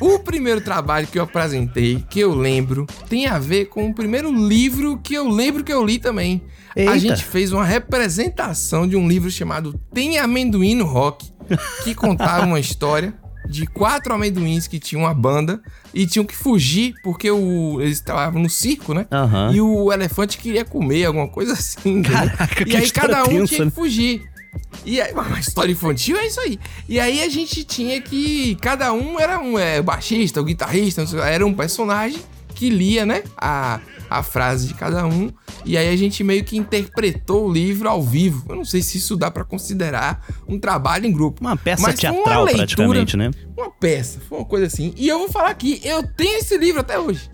[0.00, 4.32] O primeiro trabalho que eu apresentei, que eu lembro, tem a ver com o primeiro
[4.32, 6.42] livro que eu lembro que eu li também.
[6.76, 6.92] Eita.
[6.92, 11.32] A gente fez uma representação de um livro chamado Tem Amendoim no Rock,
[11.82, 13.14] que contava uma história
[13.48, 15.62] de quatro amendoins que tinham uma banda
[15.94, 19.06] e tinham que fugir porque o, eles estavam no circo, né?
[19.10, 19.52] Aham.
[19.54, 22.02] E o elefante queria comer, alguma coisa assim.
[22.02, 23.70] Caraca, que e aí cada um tensa, tinha né?
[23.70, 24.28] que fugir.
[24.84, 26.58] E aí, uma história infantil é isso aí.
[26.88, 28.56] E aí a gente tinha que.
[28.56, 32.20] Cada um era um é, baixista, o guitarrista, não sei, era um personagem
[32.54, 33.22] que lia, né?
[33.36, 35.30] A, a frase de cada um.
[35.66, 38.44] E aí a gente meio que interpretou o livro ao vivo.
[38.48, 41.40] Eu não sei se isso dá pra considerar um trabalho em grupo.
[41.40, 43.30] Uma peça Mas foi uma teatral, leitura- praticamente, né?
[43.56, 44.94] Uma peça, foi uma coisa assim.
[44.96, 47.28] E eu vou falar aqui, eu tenho esse livro até hoje.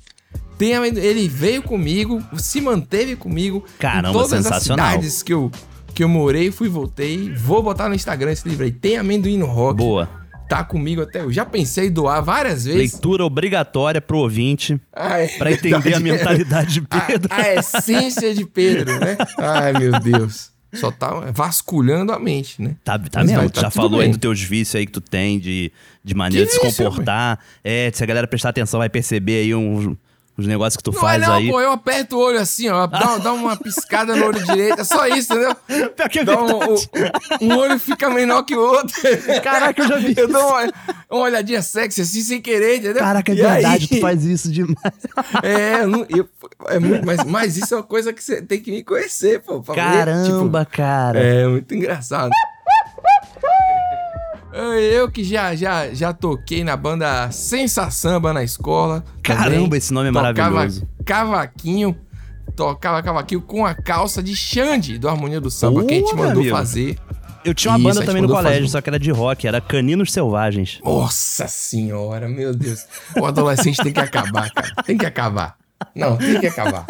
[0.77, 3.65] Amendo- ele veio comigo, se manteve comigo.
[3.81, 4.87] Caramba, em todas sensacional.
[4.87, 5.51] as cidades que eu,
[5.93, 7.35] que eu morei, fui e voltei.
[7.35, 8.71] Vou botar no Instagram esse livro aí.
[8.71, 9.77] Tem amendoim no rock.
[9.79, 10.09] Boa.
[10.57, 11.37] Tá comigo até hoje.
[11.37, 12.93] Já pensei em doar várias vezes.
[12.93, 14.81] Leitura obrigatória pro ouvinte.
[14.93, 17.29] Ah, é Pra entender a mentalidade de Pedro.
[17.33, 19.17] A, a essência de Pedro, né?
[19.39, 20.51] Ai, meu Deus.
[20.75, 22.77] Só tá vasculhando a mente, né?
[22.83, 24.11] Tá, tá Mas mesmo, vai, tá já falou aí bem.
[24.11, 25.71] dos teus vícios aí que tu tem de,
[26.03, 27.39] de maneira Que de se comportar.
[27.63, 29.95] É, se a galera prestar atenção, vai perceber aí uns,
[30.39, 31.51] uns negócios que tu Não faz é não, aí.
[31.51, 34.85] pô, eu aperto o olho assim, ó, dá, dá uma piscada no olho direito, é
[34.85, 35.57] só isso, entendeu?
[36.25, 38.95] dá um, um, um olho fica menor que o outro.
[39.43, 40.73] Caraca, eu já vi Eu dou uma,
[41.11, 43.03] uma olhadinha sexy assim, sem querer, entendeu?
[43.03, 44.77] Caraca, é E aí- verdade, tu faz isso demais.
[45.43, 46.29] É, eu não- eu-
[46.69, 49.61] é muito, mas, mas isso é uma coisa que você tem que me conhecer, pô.
[49.63, 51.19] pra ver, Caramba, tipo, cara.
[51.19, 52.31] É, muito engraçado.
[54.55, 59.03] Eu que já, já, já toquei na banda Sensa Samba na escola.
[59.23, 59.79] Caramba, também.
[59.79, 60.89] esse nome é Tocava maravilhoso.
[61.05, 61.97] Cavaquinho.
[62.55, 66.41] Tocava cavaquinho com a calça de Xande do Harmonia do Samba, que a gente mandou
[66.43, 66.55] amigo.
[66.57, 66.99] fazer.
[67.45, 68.69] Eu tinha uma Isso, banda também no colégio, fazer.
[68.69, 70.79] só que era de rock, era Caninos Selvagens.
[70.85, 72.85] Nossa senhora, meu Deus.
[73.19, 74.75] O adolescente tem que acabar, cara.
[74.85, 75.57] Tem que acabar.
[75.95, 76.87] Não, tem que acabar.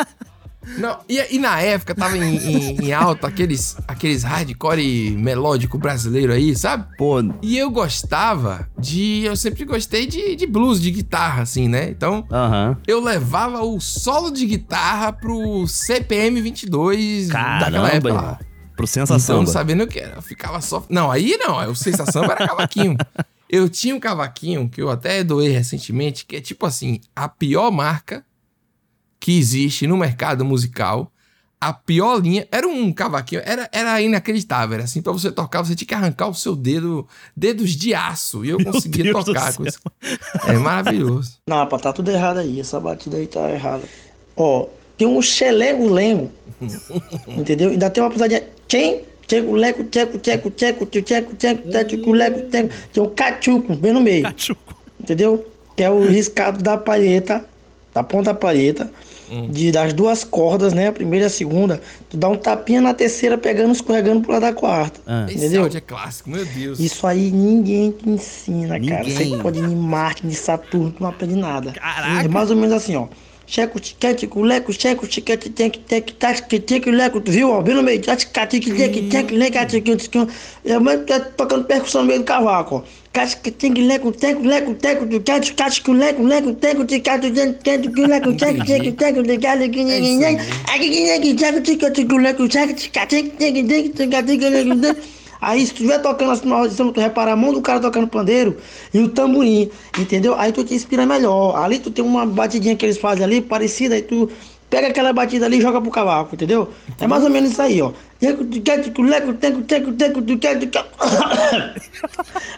[0.78, 6.32] Não, e, e na época tava em, em, em alta aqueles, aqueles hardcore melódico brasileiro
[6.32, 6.86] aí, sabe?
[6.96, 7.16] Pô.
[7.42, 9.22] E eu gostava de.
[9.24, 11.88] Eu sempre gostei de, de blues, de guitarra, assim, né?
[11.90, 12.76] Então, Aham.
[12.86, 18.24] eu levava o solo de guitarra pro CPM 22 daquela Caramba, época irmão.
[18.24, 18.38] lá.
[18.76, 19.38] Pro Então, Sensação.
[19.42, 20.16] não sabendo o que era.
[20.16, 20.84] Eu ficava só.
[20.88, 21.70] Não, aí não.
[21.70, 22.96] O sensação era cavaquinho.
[23.48, 27.70] Eu tinha um cavaquinho que eu até doei recentemente, que é tipo assim: a pior
[27.70, 28.24] marca
[29.22, 31.08] que existe no mercado musical.
[31.60, 32.44] A pior linha.
[32.50, 34.74] Era um cavaquinho, era, era inacreditável.
[34.74, 37.06] Era assim, pra você tocar, você tinha que arrancar o seu dedo,
[37.36, 38.44] dedos de aço.
[38.44, 39.78] E eu Meu conseguia Deus tocar com isso.
[40.48, 41.36] É maravilhoso.
[41.46, 42.58] Não, rapaz, tá tudo errado aí.
[42.58, 43.84] Essa batida aí tá errada.
[44.36, 44.66] Ó,
[44.98, 46.32] tem um xelengo-lengo.
[47.28, 47.70] entendeu?
[47.70, 48.42] Ainda tem uma pisadinha.
[48.66, 49.04] Quem?
[49.28, 52.74] Tcheco, leco, tcheco, tcheco, tcheco, tcheco, tcheco, tcheco, leco, tcheco.
[52.92, 54.26] Tem um cachuco bem no meio.
[54.98, 55.46] Entendeu?
[55.76, 57.44] Que é o riscado da palheta,
[57.94, 58.90] da ponta da palheta,
[59.50, 60.88] de, das duas cordas, né?
[60.88, 61.80] A primeira e a segunda.
[62.10, 65.00] Tu dá um tapinha na terceira, pegando, escorregando pro lado da quarta.
[65.26, 65.62] Esse Entendeu?
[65.62, 66.78] áudio é clássico, meu Deus.
[66.78, 69.04] Isso aí ninguém te ensina, cara.
[69.04, 69.30] Ninguém.
[69.30, 71.72] Você pode ir em Marte, em Saturno, tu não aprende nada.
[72.22, 73.06] É mais ou menos assim, ó.
[73.44, 77.60] Checo, tiquete, culeco, checo, tiquete, teque, teque, taque, teque, leco, tu viu, ó?
[77.60, 78.00] Bem no meio.
[78.00, 80.28] Taque, teque, teque, teque, leque, teque, teque.
[80.64, 83.01] É, mas tá tocando percussão no meio do cavaco, ó.
[83.86, 85.04] Leco, teco, leco, teco,
[85.92, 86.82] leco, leco, teco,
[88.02, 88.32] leco,
[90.00, 90.38] ninguém.
[90.66, 90.88] Aqui,
[94.50, 95.00] leco, leco.
[95.40, 98.06] Aí se tu estiver tocando assim na audição, tu repara a mão do cara tocando
[98.06, 98.56] pandeiro
[98.94, 100.34] e o tamborim, entendeu?
[100.38, 101.56] Aí tu te inspira melhor.
[101.56, 104.30] Ali tu tem uma batidinha que eles fazem ali, parecida, aí tu
[104.70, 106.68] pega aquela batida ali e joga pro cavaco, entendeu?
[107.00, 107.92] É mais ou menos isso aí, ó.
[108.22, 110.84] Яко ти както то леко, теко, теко, теко, то както то...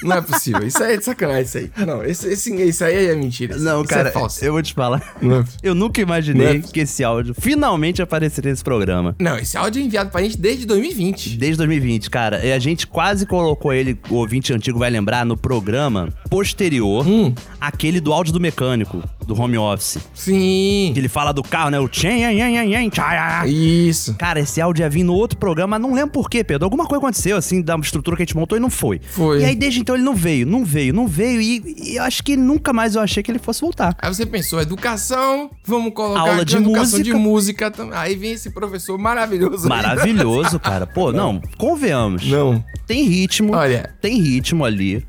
[0.03, 0.67] Não é possível.
[0.67, 1.71] Isso aí é de sacanagem, isso aí.
[1.87, 3.57] Não, esse, esse, isso aí é mentira.
[3.59, 4.43] Não, isso cara, é falso.
[4.45, 5.17] eu vou te falar.
[5.21, 9.15] Não é- Eu nunca imaginei Não é- que esse áudio finalmente apareceria nesse programa.
[9.21, 11.37] Não, esse áudio é enviado pra gente desde 2020.
[11.37, 12.45] Desde 2020, cara.
[12.45, 17.35] E a gente quase colocou ele, o ouvinte antigo vai lembrar, no programa posterior, Hum.
[17.61, 19.99] aquele do áudio do mecânico, do home office.
[20.15, 20.91] Sim.
[20.93, 21.79] Que ele fala do carro, né?
[21.79, 22.21] O tchen.
[23.47, 24.15] Isso.
[24.15, 26.65] Cara, esse áudio ia vir no outro programa, mas não lembro por quê, Pedro.
[26.65, 29.01] Alguma coisa aconteceu, assim, da estrutura que a gente montou e não foi.
[29.11, 29.41] Foi.
[29.41, 31.41] E aí, desde então, ele não veio, não veio, não veio.
[31.41, 33.97] E, e eu acho que nunca mais eu achei que ele fosse voltar.
[33.99, 37.03] Aí você pensou, educação, vamos colocar Aula de educação música.
[37.05, 37.99] de música também.
[37.99, 39.69] Aí vem esse professor maravilhoso.
[39.69, 40.87] Maravilhoso, cara.
[40.87, 42.27] Pô, não, convenhamos.
[42.27, 42.65] Não.
[42.87, 43.55] Tem ritmo.
[43.55, 43.95] Olha.
[44.01, 45.07] Tem ritmo ali.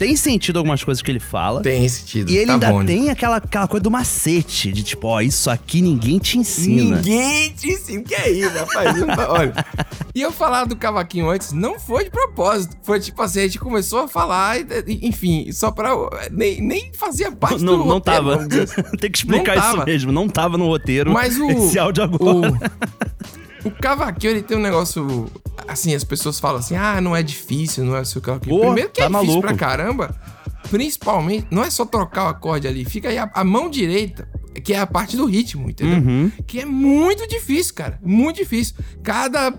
[0.00, 1.60] Tem sentido algumas coisas que ele fala.
[1.60, 2.30] Tem sentido.
[2.30, 2.82] E ele tá ainda bom.
[2.86, 6.96] tem aquela, aquela coisa do macete, de tipo, ó, isso aqui ninguém te ensina.
[6.96, 8.02] Ninguém te ensina.
[8.02, 8.98] Que é isso, rapaz?
[8.98, 9.52] Tá- Olha.
[10.14, 12.74] E eu falar do cavaquinho antes não foi de propósito.
[12.82, 14.56] Foi tipo assim, a gente começou a falar,
[14.88, 15.90] enfim, só pra.
[16.30, 18.36] Nem, nem fazia parte Não, do não roteiro, tava.
[18.36, 18.82] assim.
[18.96, 20.10] Tem que explicar isso mesmo.
[20.12, 21.12] Não tava no roteiro.
[21.12, 21.44] Mas o.
[21.52, 22.48] Esse áudio agora.
[22.52, 25.26] O, o cavaquinho, ele tem um negócio.
[25.68, 28.56] Assim, as pessoas falam assim: ah, não é difícil, não é o seu cavaquinho.
[28.56, 29.46] Pô, Primeiro que tá é difícil maluco.
[29.48, 30.16] pra caramba.
[30.70, 34.28] Principalmente, não é só trocar o acorde ali, fica aí a, a mão direita,
[34.62, 35.98] que é a parte do ritmo, entendeu?
[35.98, 36.30] Uhum.
[36.46, 37.98] Que é muito difícil, cara.
[38.02, 38.76] Muito difícil.
[39.02, 39.52] Cada.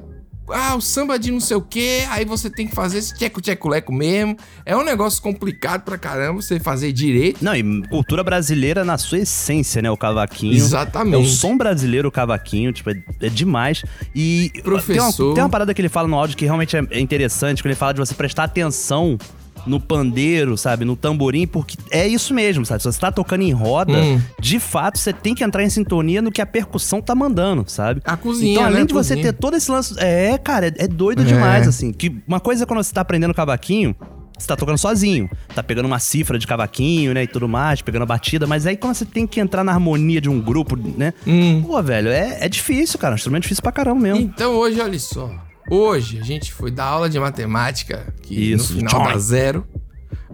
[0.49, 3.93] Ah, o samba de não sei o quê, aí você tem que fazer esse tcheco-tcheco-leco
[3.93, 4.35] mesmo.
[4.65, 7.43] É um negócio complicado pra caramba você fazer direito.
[7.43, 9.89] Não, e cultura brasileira na sua essência, né?
[9.89, 10.55] O cavaquinho.
[10.55, 11.15] Exatamente.
[11.15, 13.83] É o som brasileiro, o cavaquinho, tipo, é, é demais.
[14.13, 14.95] E Professor.
[14.95, 17.61] Tem uma, tem uma parada que ele fala no áudio que realmente é, é interessante,
[17.61, 19.17] quando ele fala de você prestar atenção
[19.65, 20.85] no pandeiro, sabe?
[20.85, 22.81] No tamborim, porque é isso mesmo, sabe?
[22.81, 24.21] Se você tá tocando em roda, Hum.
[24.39, 28.01] de fato, você tem que entrar em sintonia no que a percussão tá mandando, sabe?
[28.05, 28.85] A cozinha, Então, além né?
[28.85, 29.93] de você ter todo esse lance.
[29.97, 31.25] É, cara, é, é doido É.
[31.25, 31.91] demais, assim.
[31.93, 33.95] Que uma coisa é quando você tá aprendendo cavaquinho.
[34.37, 38.01] Você tá tocando sozinho, tá pegando uma cifra de cavaquinho, né, e tudo mais, pegando
[38.01, 41.13] a batida, mas aí quando você tem que entrar na harmonia de um grupo, né?
[41.27, 41.61] Hum.
[41.61, 44.19] Pô, velho, é, é difícil, cara, é um instrumento difícil pra caramba mesmo.
[44.21, 45.29] Então hoje, olha só.
[45.73, 49.13] Hoje a gente foi dar aula de matemática, que Isso, no final tchau.
[49.13, 49.65] dá zero.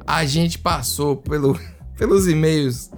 [0.06, 1.56] A gente passou pelo,
[1.96, 2.90] pelos e-mails.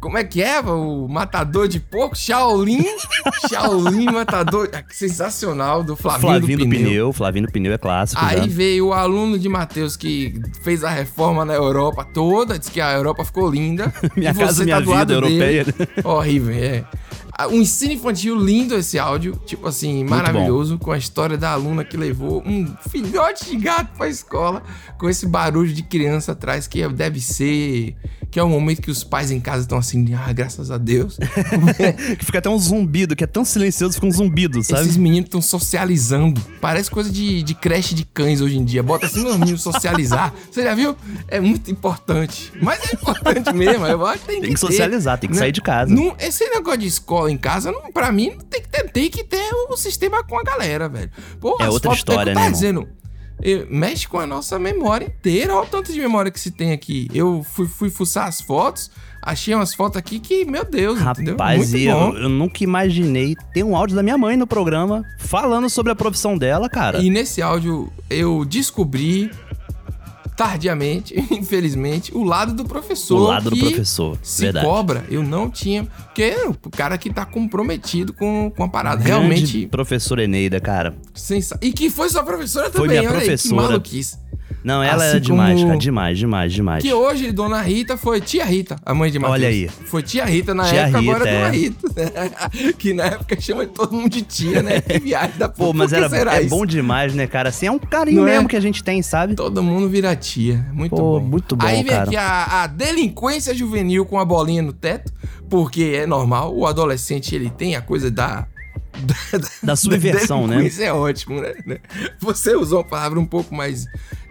[0.00, 0.58] Como é que é?
[0.60, 2.16] O matador de porco?
[2.16, 2.84] Shaolin?
[3.48, 4.68] Shaolin Matador.
[4.72, 6.84] Ah, Sensacional, do Flavinho, Flavinho do do Pneu.
[6.88, 8.20] pneu, Flavinho do pneu é clássico.
[8.24, 8.46] Aí já.
[8.46, 12.92] veio o aluno de Matheus que fez a reforma na Europa toda, disse que a
[12.92, 13.92] Europa ficou linda.
[14.16, 15.64] Minha e casa, minha tá vida europeia.
[15.64, 15.88] dele.
[16.04, 16.84] Horrível, é.
[17.32, 21.84] Ah, Um ensino infantil lindo esse áudio, tipo assim, maravilhoso, com a história da aluna
[21.84, 24.62] que levou um filhote de gato pra escola,
[24.98, 27.96] com esse barulho de criança atrás, que deve ser.
[28.30, 31.16] Que é o momento que os pais em casa estão assim, ah, graças a Deus.
[32.18, 34.82] que fica até um zumbido, que é tão silencioso, fica um zumbido, sabe?
[34.82, 36.38] Esses meninos estão socializando.
[36.60, 38.82] Parece coisa de, de creche de cães hoje em dia.
[38.82, 40.34] Bota assim meus meninos socializar.
[40.50, 40.94] Você já viu?
[41.26, 42.52] É muito importante.
[42.60, 43.86] Mas é importante mesmo.
[43.86, 45.40] Eu acho que tem, Tem que ter, socializar, tem que né?
[45.40, 45.94] sair de casa.
[45.94, 49.24] Não, esse negócio de escola em casa, não, pra mim, tem que ter, tem que
[49.24, 51.10] ter o sistema com a galera, velho.
[51.40, 52.52] Pô, É outra fotos- história, eu né, tava irmão?
[52.52, 52.88] dizendo.
[53.70, 55.54] Mexe com a nossa memória inteira.
[55.54, 57.08] Olha o tanto de memória que se tem aqui.
[57.14, 58.90] Eu fui, fui fuçar as fotos,
[59.22, 60.98] achei umas fotos aqui que, meu Deus?
[60.98, 65.92] Rapaz, eu, eu nunca imaginei ter um áudio da minha mãe no programa falando sobre
[65.92, 66.98] a profissão dela, cara.
[66.98, 69.30] E nesse áudio eu descobri
[70.38, 73.20] tardiamente, infelizmente, o lado do professor.
[73.20, 74.64] O lado do professor, Se verdade.
[74.64, 75.84] cobra, eu não tinha.
[75.84, 79.02] Porque é o cara que tá comprometido com, com a parada.
[79.02, 79.66] Grande Realmente.
[79.66, 80.94] professora Eneida, cara.
[81.12, 81.58] Sensa...
[81.60, 83.62] E que foi sua professora Foi também, minha olha aí, que professora.
[83.62, 84.16] maluquice.
[84.68, 85.78] Não, ela Assim é demais, como- cara.
[85.78, 86.82] Demais, demais, demais.
[86.84, 89.38] Que hoje Dona Rita foi tia Rita, a mãe de Matheus.
[89.38, 89.66] Olha aí.
[89.86, 91.50] Foi tia Rita na Tia época, agora Rita, é Dona é.
[91.58, 92.72] Rita.
[92.78, 94.80] que na época chama todo mundo de tia, né?
[94.82, 95.78] Que viagem da Pô, porra.
[95.78, 96.50] mas Por que era, é isso?
[96.50, 97.48] bom demais, né, cara?
[97.48, 98.32] Assim, é um carinho Não é?
[98.32, 99.34] mesmo que a gente tem, sabe?
[99.34, 100.66] Todo mundo vira tia.
[100.74, 101.20] Muito Pô, bom.
[101.26, 102.02] muito bom, Aí vem cara.
[102.04, 105.10] aqui a, a delinquência juvenil com a bolinha no teto,
[105.48, 108.46] porque é normal, o adolescente ele tem a coisa da.
[109.62, 110.56] Da subversão, né?
[110.56, 111.54] delinquência é ótimo, né?
[112.20, 113.84] Você usou uma palavra um pouco mais.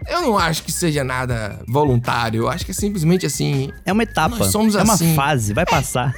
[0.08, 3.70] Eu não acho que seja nada voluntário, eu acho que é simplesmente assim.
[3.84, 4.36] É uma etapa.
[4.36, 5.14] Nós somos é uma assim.
[5.14, 6.14] fase, vai passar.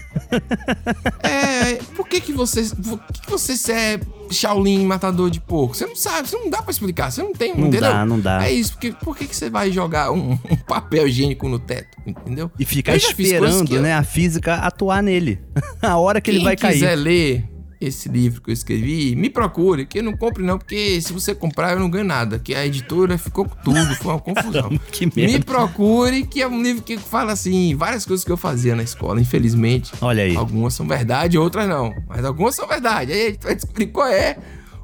[1.22, 5.74] É, por que que você, por que que você é Shaolin matador de porco?
[5.76, 7.80] Você não sabe, você não dá pra explicar, você não tem, Não entendeu?
[7.80, 8.44] dá, não dá.
[8.46, 11.98] É isso, porque por que que você vai jogar um, um papel higiênico no teto,
[12.06, 12.50] entendeu?
[12.58, 15.40] E ficar esperando, que eu- né, a física atuar nele.
[15.82, 16.74] a hora que ele Quem vai cair.
[16.74, 17.44] quiser ler
[17.80, 21.72] esse livro que eu escrevi, me procure, que não compre não, porque se você comprar
[21.72, 24.68] eu não ganho nada, que a editora ficou com tudo, foi uma confusão.
[24.92, 25.38] que merda.
[25.38, 28.82] Me procure, que é um livro que fala assim, várias coisas que eu fazia na
[28.82, 29.92] escola, infelizmente.
[30.02, 30.36] Olha aí.
[30.36, 33.12] Algumas são verdade, outras não, mas algumas são verdade.
[33.12, 34.36] Aí a gente vai descobrir qual é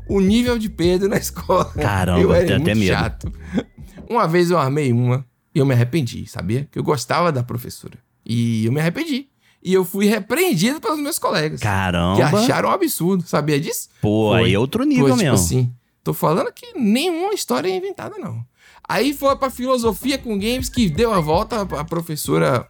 [0.08, 1.66] o nível de Pedro na escola.
[1.74, 2.86] Caramba, eu era muito medo.
[2.86, 3.30] chato.
[4.08, 6.66] Uma vez eu armei uma e eu me arrependi, sabia?
[6.70, 7.98] Que eu gostava da professora.
[8.24, 9.28] E eu me arrependi.
[9.66, 11.58] E eu fui repreendido pelos meus colegas.
[11.58, 12.14] Caramba.
[12.16, 13.88] Que acharam um absurdo, sabia disso?
[14.00, 14.44] Pô, Foi.
[14.44, 15.34] aí é outro nível Foi, tipo mesmo.
[15.44, 15.72] assim,
[16.04, 18.44] tô falando que nenhuma história é inventada, não.
[18.88, 22.68] Aí foi pra filosofia com games que deu a volta, a professora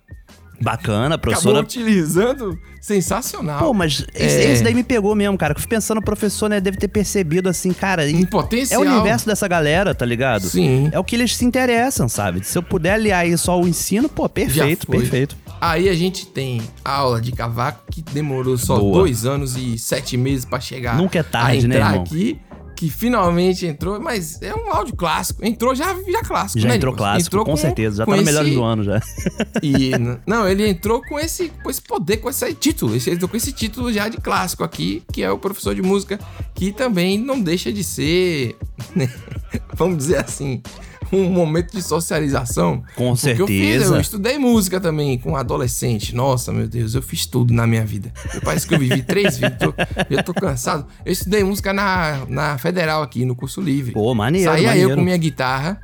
[0.59, 1.61] Bacana, a acabou professora.
[1.61, 2.59] utilizando.
[2.81, 3.59] Sensacional.
[3.59, 4.63] Pô, mas esse, É.
[4.63, 5.53] daí me pegou mesmo, cara.
[5.55, 8.05] Eu fui pensando, o professor, né, deve ter percebido assim, cara.
[8.31, 8.83] potencial.
[8.83, 10.47] É o universo dessa galera, tá ligado?
[10.49, 10.89] Sim.
[10.93, 12.43] É o que eles se interessam, sabe?
[12.47, 15.37] Se eu puder aliar aí só o ensino, pô, perfeito, perfeito.
[15.61, 18.99] Aí a gente tem aula de cavaco que demorou só Boa.
[19.01, 20.97] dois anos e sete meses pra chegar.
[20.97, 22.03] Nunca é tarde, a né, irmão?
[22.03, 22.39] aqui,
[22.77, 25.43] que finalmente entrou, mas é um áudio clássico.
[25.45, 27.97] Entrou já, já clássico, Já né, entrou clássico, Entrou com, certeza.
[27.97, 29.01] Já tá no esse- melhores do ano já.
[29.63, 29.91] E,
[30.27, 32.95] não, ele entrou com esse, com esse poder, com esse título.
[32.95, 36.21] Ele entrou com esse título já de clássico aqui, que é o professor de música,
[36.55, 38.57] que também não deixa de ser,
[38.95, 39.11] né,
[39.75, 40.61] vamos dizer assim,
[41.13, 42.83] um momento de socialização.
[42.95, 43.95] Com Porque eu, fiz, certeza.
[43.95, 46.15] eu estudei música também com adolescente.
[46.15, 48.13] Nossa, meu Deus, eu fiz tudo na minha vida.
[48.45, 49.75] Parece que eu vivi três vidas, tô,
[50.11, 50.87] eu tô cansado.
[51.05, 53.93] Eu estudei música na, na Federal aqui, no curso livre.
[53.93, 54.91] Pô, maneiro, Saía maneiro.
[54.91, 55.81] eu com minha guitarra.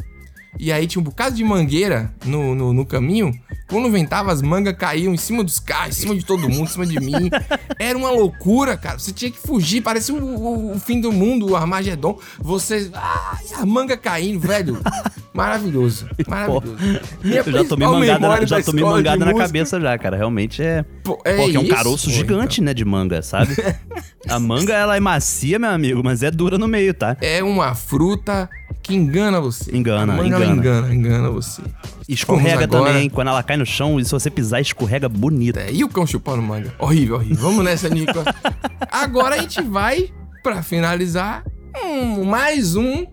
[0.59, 3.33] E aí tinha um bocado de mangueira no, no, no caminho.
[3.69, 6.67] Quando ventava, as mangas caíam em cima dos carros, em cima de todo mundo, em
[6.67, 7.31] cima de mim.
[7.81, 8.99] Era uma loucura, cara.
[8.99, 12.19] Você tinha que fugir, parecia o, o- o fim do mundo, o Armagedon.
[12.39, 12.91] Você.
[12.93, 14.79] Ai, a manga caindo, velho.
[15.33, 16.07] Maravilhoso.
[16.29, 16.77] Maravilhoso.
[17.25, 20.17] Minha Eu já tomei mangada, na, já tomei mangada na cabeça já, cara.
[20.19, 20.85] Realmente é.
[21.03, 23.57] Pô, Pô, é que é um caroço Pô, gigante, né, de manga, sabe?
[24.29, 27.17] A manga, ela é macia, meu amigo, mas é dura no meio, tá?
[27.21, 28.49] É uma fruta
[28.83, 29.75] que engana você.
[29.77, 30.47] Engana, manga, engana.
[30.55, 31.63] engana, engana você.
[32.09, 35.59] Escorrega agora- também, quando ela cai no chão, e se você pisar, escorrega bonito.
[35.59, 36.75] É, e o cão chupando manga?
[36.79, 37.37] Horrível, horrível.
[37.37, 38.13] Vamos nessa, Nico.
[38.91, 40.11] Agora a gente vai,
[40.43, 41.45] pra finalizar,
[41.85, 43.07] um, mais um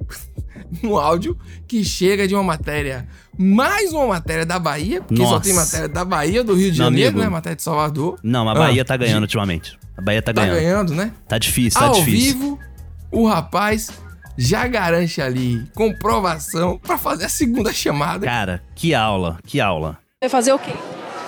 [0.83, 3.07] no áudio que chega de uma matéria.
[3.37, 5.43] Mais uma matéria da Bahia, porque só Nossa.
[5.43, 7.23] tem matéria da Bahia, do Rio de Meu Janeiro, amigo.
[7.23, 7.29] né?
[7.29, 8.19] Matéria de Salvador.
[8.21, 9.79] Não, a Ah, Bahia tá ganhando ultimamente.
[9.97, 10.55] A Bahia tá, Tá ganhando.
[10.59, 11.11] ganhando, né?
[11.27, 12.33] Tá difícil, tá Ao difícil.
[12.33, 12.59] vivo,
[13.11, 13.89] o rapaz
[14.41, 18.25] já garante ali comprovação pra fazer a segunda chamada.
[18.25, 19.97] Cara, que aula, que aula.
[20.21, 20.71] Vai fazer o quê?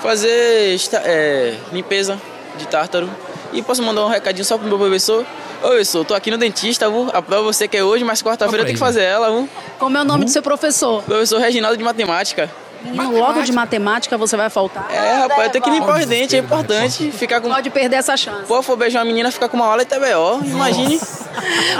[0.01, 2.20] Fazer esta- é, limpeza
[2.57, 3.09] de tártaro.
[3.53, 5.26] E posso mandar um recadinho só pro meu professor?
[5.62, 7.09] Ô, professor, tô aqui no dentista, viu?
[7.14, 9.49] A prova você quer hoje, mas quarta-feira eu tenho que fazer ela, viu?
[9.78, 11.03] Como é o nome do seu professor?
[11.03, 12.49] Professor Reginaldo de Matemática.
[12.84, 14.88] Menino, logo de matemática você vai faltar.
[14.91, 17.49] É, rapaz, tenho que limpar os dentes, é importante ficar com...
[17.49, 18.45] Pode perder essa chance.
[18.47, 20.99] Pô, for beijar uma menina, ficar com uma aula e TBO, imagine.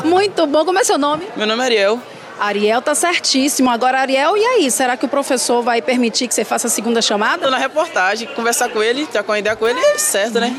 [0.06, 0.66] Muito bom.
[0.66, 1.28] Como é seu nome?
[1.36, 2.00] Meu nome é Ariel.
[2.42, 3.70] Ariel tá certíssimo.
[3.70, 4.72] Agora, Ariel, e aí?
[4.72, 7.44] Será que o professor vai permitir que você faça a segunda chamada?
[7.46, 10.52] Tô na reportagem, conversar com ele, trocar uma ideia com ele, é certo, né?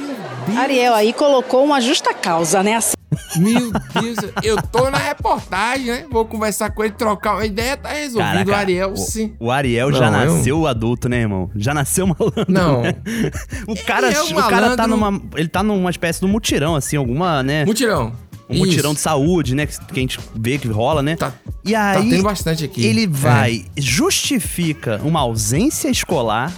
[0.57, 2.75] Ariel aí colocou uma justa causa, né?
[2.77, 2.95] Assim-
[3.37, 3.71] Meu
[4.01, 6.05] Deus, eu tô na reportagem, né?
[6.09, 8.33] Vou conversar com ele, trocar uma ideia, tá resolvido.
[8.33, 9.35] Caraca, o Ariel, o- sim.
[9.41, 11.51] O Ariel já Não, eu- nasceu adulto, né, irmão?
[11.57, 12.47] Já nasceu malandro.
[12.49, 12.83] Não.
[12.83, 12.95] né?
[13.67, 15.21] O cara, é um o cara tá numa.
[15.37, 17.65] Ele tá numa espécie de mutirão, assim, alguma, né?
[17.65, 18.13] Mutirão.
[18.53, 18.97] Um mutirão Isso.
[18.99, 19.67] de saúde, né?
[19.67, 21.17] Que que a gente vê que rola, né?
[21.65, 22.11] e aí.
[22.11, 22.85] tendo bastante aqui.
[22.85, 23.07] Ele É.
[23.07, 26.53] vai, justifica uma ausência escolar.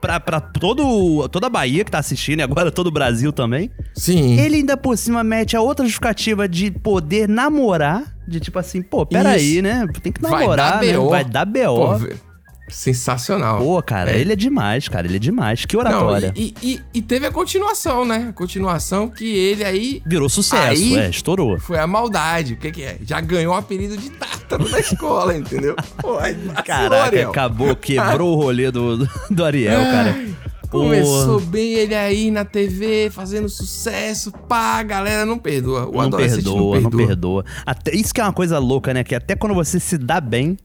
[0.00, 3.70] Pra, pra todo, toda a Bahia que tá assistindo e agora todo o Brasil também.
[3.94, 4.40] Sim.
[4.40, 8.16] Ele ainda por cima mete a outra justificativa de poder namorar.
[8.26, 9.86] De tipo assim, pô, peraí, né?
[10.02, 10.96] Tem que Vai namorar, dar né?
[10.98, 11.98] Vai dar BO.
[11.98, 12.29] Pô.
[12.70, 13.58] Sensacional.
[13.58, 14.18] Pô, cara, É.
[14.20, 15.06] ele é demais, cara.
[15.06, 15.64] Ele é demais.
[15.64, 16.32] Que Não, oratória.
[16.36, 18.26] e, e- e teve a continuação, né?
[18.30, 20.02] A continuação que ele aí.
[20.06, 21.58] Virou sucesso, aí é, estourou.
[21.58, 22.54] Foi a maldade.
[22.54, 22.98] O que, que é?
[23.04, 25.74] Já ganhou o apelido de tártaro da escola, entendeu?
[26.00, 27.30] Pô, aí Caraca, Ariel.
[27.30, 30.16] acabou, quebrou o rolê do, do, Ariel, cara.
[30.70, 34.30] Começou bem ele aí na TV, fazendo sucesso.
[34.48, 35.86] Pá, a galera não perdoa.
[35.88, 37.06] O não perdoa, não não perdoa.
[37.42, 37.44] perdoa.
[37.66, 39.02] Até, isso que é uma coisa louca, né?
[39.02, 40.56] Que até quando você se dá bem,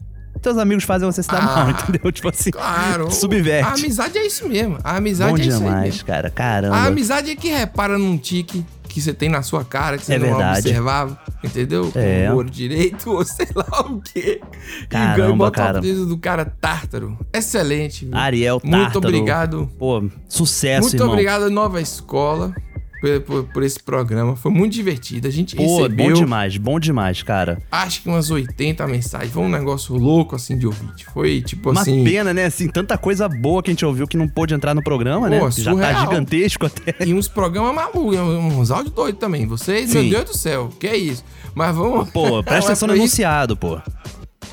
[0.45, 2.11] teus amigos fazem você se dar Ah, mal, entendeu?
[2.11, 3.11] Tipo assim, Claro.
[3.11, 3.67] subverte.
[3.69, 4.77] A amizade é isso mesmo.
[4.83, 6.05] A amizade Bom é isso aí demais, mesmo.
[6.05, 6.29] cara.
[6.29, 6.75] Caramba.
[6.75, 10.13] A amizade é que repara num tique que você tem na sua cara, que você
[10.13, 10.59] É não verdade.
[10.59, 11.91] observava, entendeu?
[11.95, 12.27] É.
[12.27, 14.39] Com o olho direito, ou sei lá o quê.
[14.83, 15.75] e Caramba, e cara.
[15.75, 17.17] o apelido do cara Tártaro.
[17.33, 18.05] Excelente.
[18.05, 18.15] viu?
[18.15, 19.07] Ariel Muito Tártaro.
[19.07, 19.69] obrigado.
[19.77, 21.09] Pô, sucesso, Muito irmão.
[21.11, 22.53] obrigado, Nova Escola,
[23.01, 24.35] por, por- por esse programa.
[24.35, 25.27] Foi muito divertido.
[25.27, 27.61] A gente Pô, recebeu, bom demais, bom demais, cara.
[27.71, 29.31] acho que umas 80 mensagens.
[29.31, 31.05] Foi um negócio louco, assim, de ouvinte.
[31.13, 32.03] Foi, tipo Uma assim...
[32.03, 32.45] pena, né?
[32.45, 35.39] Assim, tanta coisa boa que a gente ouviu que não pôde entrar no programa, né?
[35.39, 36.01] Pô, Já tá surreal.
[36.01, 36.95] gigantesco até.
[37.05, 39.45] E uns programas malucos, uns áudios doidos também.
[39.45, 40.01] Vocês, Sim.
[40.01, 41.23] meu Deus do céu, que é isso?
[41.53, 42.09] Mas vamos.
[42.09, 43.01] Pô, presta é atenção no isso.
[43.03, 43.79] enunciado, pô.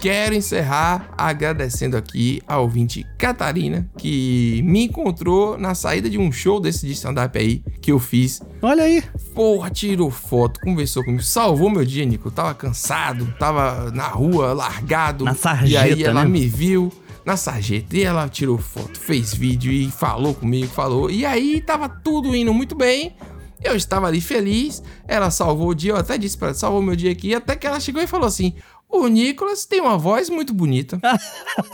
[0.02, 6.58] Quero encerrar agradecendo aqui a ouvinte Catarina, que me encontrou na saída de um show
[6.58, 8.42] desse de stand-up aí que eu fiz.
[8.60, 9.00] Olha aí.
[9.32, 12.26] Porra, tirou foto, conversou comigo, salvou meu dia, Nico.
[12.26, 15.24] Eu tava cansado, tava na rua, largado.
[15.24, 16.30] Na sarjeta, E aí ela né?
[16.30, 16.92] me viu
[17.24, 21.12] na sarjeta e ela tirou foto, fez vídeo e falou comigo, falou.
[21.12, 23.14] E aí tava tudo indo muito bem.
[23.62, 26.96] Eu estava ali feliz, ela salvou o dia, eu até disse pra ela, salvou meu
[26.96, 28.54] dia aqui, até que ela chegou e falou assim:
[28.92, 31.00] o Nicolas tem uma voz muito bonita.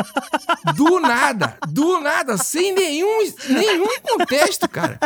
[0.76, 4.98] do nada, do nada, sem nenhum, nenhum contexto, cara.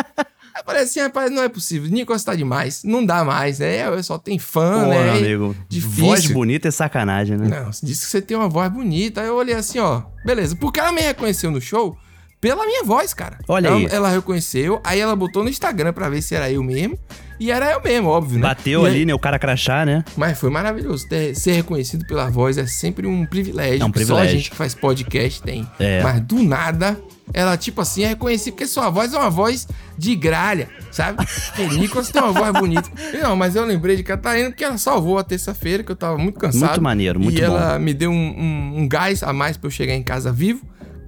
[0.55, 3.87] Aí falei assim, rapaz, não é possível, Nicolas tá demais, não dá mais, né?
[3.87, 5.03] Eu só tem fã, Pô, né?
[5.03, 5.55] meu amigo.
[5.67, 6.05] Difícil.
[6.05, 7.47] Voz bonita é sacanagem, né?
[7.47, 9.21] Não, você disse que você tem uma voz bonita.
[9.21, 10.55] Aí eu olhei assim, ó, beleza.
[10.55, 11.97] Porque ela me reconheceu no show
[12.39, 13.39] pela minha voz, cara.
[13.47, 13.87] Olha ela, aí.
[13.89, 16.99] Ela reconheceu, aí ela botou no Instagram pra ver se era eu mesmo.
[17.43, 18.43] E era eu mesmo, óbvio, né?
[18.47, 19.13] Bateu E ali, aí- né?
[19.13, 20.03] O cara crachá, né?
[20.15, 21.07] Mas foi maravilhoso.
[21.09, 23.81] Ter- ser reconhecido pela voz é sempre um privilégio.
[23.81, 24.29] É um que Só privilégio.
[24.33, 25.67] a gente que faz podcast tem.
[25.77, 26.01] É.
[26.01, 26.97] Mas do nada,
[27.33, 29.67] ela, tipo assim, é reconhecida porque sua voz é uma voz
[29.97, 31.25] de gralha, sabe?
[31.59, 32.89] O Nicolas tem uma voz bonita.
[33.21, 36.39] Não, mas eu lembrei de Catarina porque ela salvou a terça-feira, que eu tava muito
[36.39, 36.69] cansado.
[36.69, 37.47] Muito maneiro, muito e bom.
[37.47, 40.61] ela me deu um, um- um gás a mais pra eu chegar em casa vivo.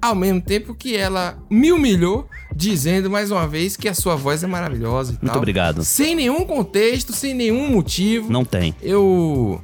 [0.05, 4.43] Ao mesmo tempo que ela me humilhou, dizendo mais uma vez que a sua voz
[4.43, 5.37] é maravilhosa e Muito tal.
[5.37, 5.83] obrigado.
[5.83, 8.31] Sem nenhum contexto, sem nenhum motivo.
[8.31, 8.75] Não tem.
[8.83, 9.59] Eu.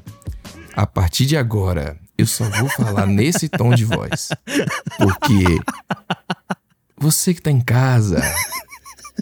[0.73, 4.29] A partir de agora, eu só vou falar nesse tom de voz.
[4.97, 5.59] Porque.
[6.97, 8.19] Você que tá em casa,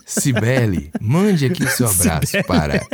[0.05, 2.43] Cibele, mande aqui o seu abraço Cibele.
[2.45, 2.87] para